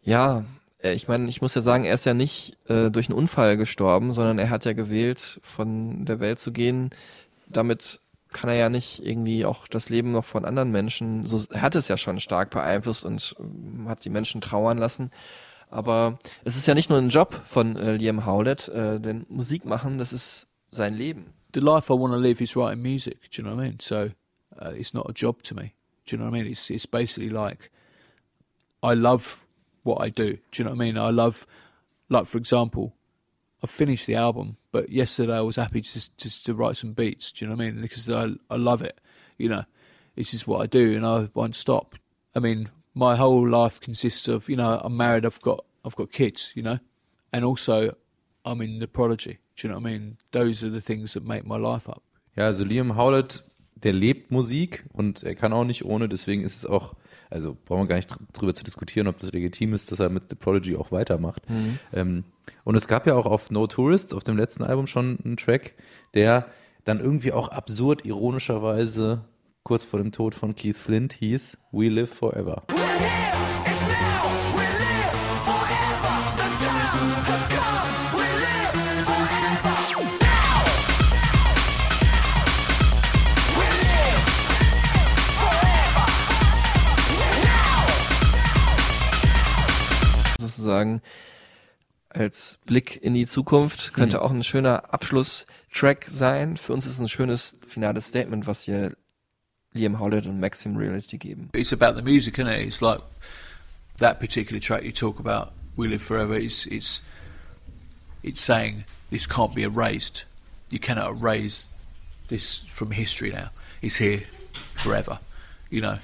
[0.02, 0.44] Ja,
[0.82, 4.12] ich meine, ich muss ja sagen, er ist ja nicht äh, durch einen Unfall gestorben,
[4.12, 6.90] sondern er hat ja gewählt, von der Welt zu gehen.
[7.46, 8.00] Damit
[8.32, 11.74] kann er ja nicht irgendwie auch das Leben noch von anderen Menschen, so er hat
[11.74, 15.10] es ja schon stark beeinflusst und ähm, hat die Menschen trauern lassen.
[15.68, 19.64] Aber es ist ja nicht nur ein Job von äh, Liam Howlett, äh, denn Musik
[19.64, 21.32] machen, das ist sein Leben.
[21.52, 23.30] the life I want to live is writing music.
[23.30, 23.80] Do you know what I mean?
[23.80, 24.10] So
[24.60, 25.74] uh, it's not a job to me.
[26.06, 26.52] Do you know what I mean?
[26.52, 27.70] It's it's basically like
[28.82, 29.44] I love
[29.82, 30.38] what I do.
[30.50, 30.98] Do you know what I mean?
[30.98, 31.46] I love,
[32.08, 32.94] like for example,
[33.62, 37.32] I finished the album, but yesterday I was happy just just to write some beats.
[37.32, 37.82] Do you know what I mean?
[37.82, 39.00] Because I I love it.
[39.38, 39.64] You know,
[40.16, 41.94] this is what I do, and I won't stop.
[42.34, 45.24] I mean, my whole life consists of you know I'm married.
[45.24, 46.52] I've got I've got kids.
[46.54, 46.78] You know,
[47.32, 47.96] and also
[48.44, 49.38] I'm in the prodigy.
[49.56, 50.16] Do you know what I mean?
[50.32, 52.02] Those are the things that make my life up.
[52.36, 53.42] Ja, also Liam Howlett,
[53.74, 56.94] der lebt Musik und er kann auch nicht ohne, deswegen ist es auch,
[57.30, 60.10] also brauchen wir gar nicht dr- drüber zu diskutieren, ob das legitim ist, dass er
[60.10, 61.48] mit The Prodigy auch weitermacht.
[61.48, 61.78] Mhm.
[61.92, 62.24] Ähm,
[62.64, 65.74] und es gab ja auch auf No Tourists, auf dem letzten Album schon einen Track,
[66.14, 66.46] der
[66.84, 69.24] dann irgendwie auch absurd ironischerweise
[69.62, 72.62] kurz vor dem Tod von Keith Flint hieß We Live Forever.
[90.60, 91.02] Sozusagen
[92.08, 94.22] als Blick in die Zukunft könnte Mhm.
[94.22, 96.56] auch ein schöner Abschlusstrack sein.
[96.56, 98.96] Für uns ist es ein schönes finales Statement, was hier
[99.72, 101.48] Liam Howlett und Maxim Reality geben.
[101.54, 102.66] It's about the music, isn't it?
[102.66, 103.00] It's like
[103.98, 107.02] that particular track you talk about, "We Live Forever." It's it's
[108.22, 110.26] it's saying this can't be erased.
[110.72, 111.68] You cannot erase
[112.28, 113.50] this from history now.
[113.80, 114.22] It's here
[114.74, 115.20] forever,
[115.70, 115.98] you know.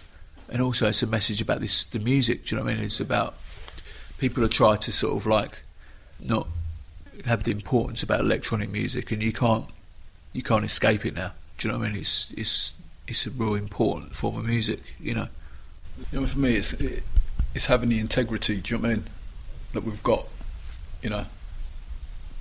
[0.48, 2.44] And also, it's a message about this the music.
[2.46, 2.84] Do you know what I mean?
[2.84, 3.34] It's about
[4.18, 5.58] people are trying to sort of like
[6.20, 6.46] not
[7.24, 9.66] have the importance about electronic music, and you can't
[10.32, 11.32] you can't escape it now.
[11.58, 12.00] Do you know what I mean?
[12.00, 12.74] It's it's
[13.06, 15.28] it's a real important form of music, you know.
[16.12, 17.02] You know, for me, it's it,
[17.54, 18.60] it's having the integrity.
[18.60, 19.04] Do you know what I mean?
[19.72, 20.26] That we've got,
[21.02, 21.26] you know,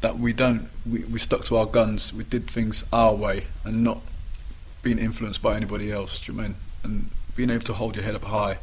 [0.01, 2.13] that we don't we, we stuck to our guns.
[2.13, 4.01] We did things our way and not
[4.81, 6.19] being influenced by anybody else.
[6.19, 6.57] Do you know what I mean?
[6.83, 8.57] And being able to hold your head up high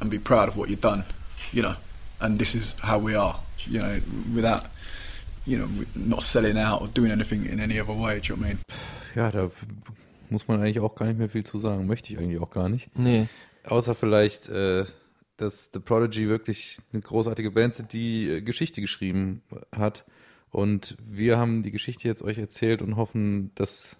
[0.00, 1.04] and be proud of what you've done.
[1.52, 1.74] You know,
[2.20, 3.38] and this is how we are.
[3.68, 4.00] You know,
[4.34, 4.66] without
[5.46, 8.20] you know, not selling out or doing anything in any other way.
[8.20, 8.58] Do you know what I mean?
[9.14, 9.50] Ja, da
[10.28, 11.86] muss man eigentlich auch gar nicht mehr viel zu sagen.
[11.86, 12.90] Möchte ich eigentlich auch gar nicht.
[12.98, 13.28] Nee.
[13.64, 14.84] Außer vielleicht, äh,
[15.36, 19.42] dass The Prodigy wirklich eine großartige Band sind, die äh, Geschichte geschrieben
[19.74, 20.04] hat.
[20.50, 23.96] Und wir haben die Geschichte jetzt euch erzählt und hoffen, dass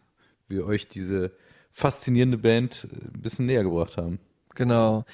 [0.49, 1.33] wir euch diese
[1.73, 4.19] faszinierende Band äh, ein bisschen näher gebracht haben.
[4.55, 5.05] Genau.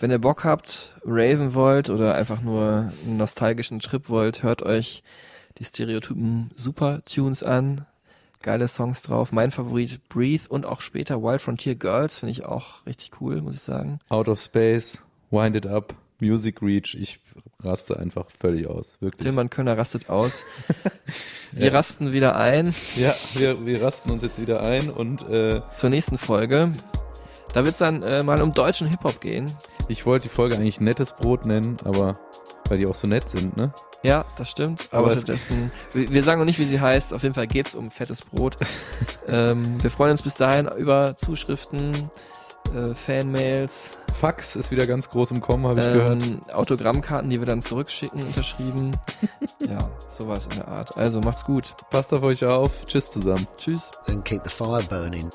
[0.00, 5.02] Wenn ihr Bock habt, raven wollt oder einfach nur einen nostalgischen Trip wollt, hört euch
[5.58, 7.84] die Stereotypen Super Tunes an.
[8.40, 9.32] Geile Songs drauf.
[9.32, 13.54] Mein Favorit Breathe und auch später Wild Frontier Girls finde ich auch richtig cool, muss
[13.54, 13.98] ich sagen.
[14.08, 14.98] Out of Space,
[15.32, 16.94] Wind It Up, Music Reach.
[16.94, 17.18] Ich
[17.60, 18.96] raste einfach völlig aus.
[19.00, 19.22] Wirklich.
[19.24, 20.44] Tilman Könner rastet aus.
[21.50, 21.72] Wir Ja.
[21.72, 22.72] rasten wieder ein.
[22.94, 26.70] Ja, wir, wir rasten uns jetzt wieder ein und äh, zur nächsten Folge.
[27.58, 29.52] Da wird es dann äh, mal um deutschen Hip-Hop gehen.
[29.88, 32.16] Ich wollte die Folge eigentlich nettes Brot nennen, aber
[32.68, 33.72] weil die auch so nett sind, ne?
[34.04, 34.86] Ja, das stimmt.
[34.92, 37.12] Aber Aber, es- stattdessen, wir, sagen noch nicht, wie sie heißt.
[37.12, 38.56] Auf jeden Fall geht's um fettes Brot.
[39.26, 42.12] ähm, wir freuen uns bis dahin über Zuschriften,
[42.76, 46.22] äh, Fanmails, Fax ist wieder ganz groß im Kommen, habe ich gehört.
[46.22, 48.96] ähm, Autogrammkarten, die wir dann zurückschicken, unterschrieben.
[49.68, 49.78] ja,
[50.08, 50.96] sowas in der Art.
[50.96, 51.74] Also macht's gut.
[51.90, 52.70] Passt auf euch auf.
[52.86, 53.48] Tschüss zusammen.
[53.56, 53.90] Tschüss.
[54.06, 55.28] And keep the fire burning.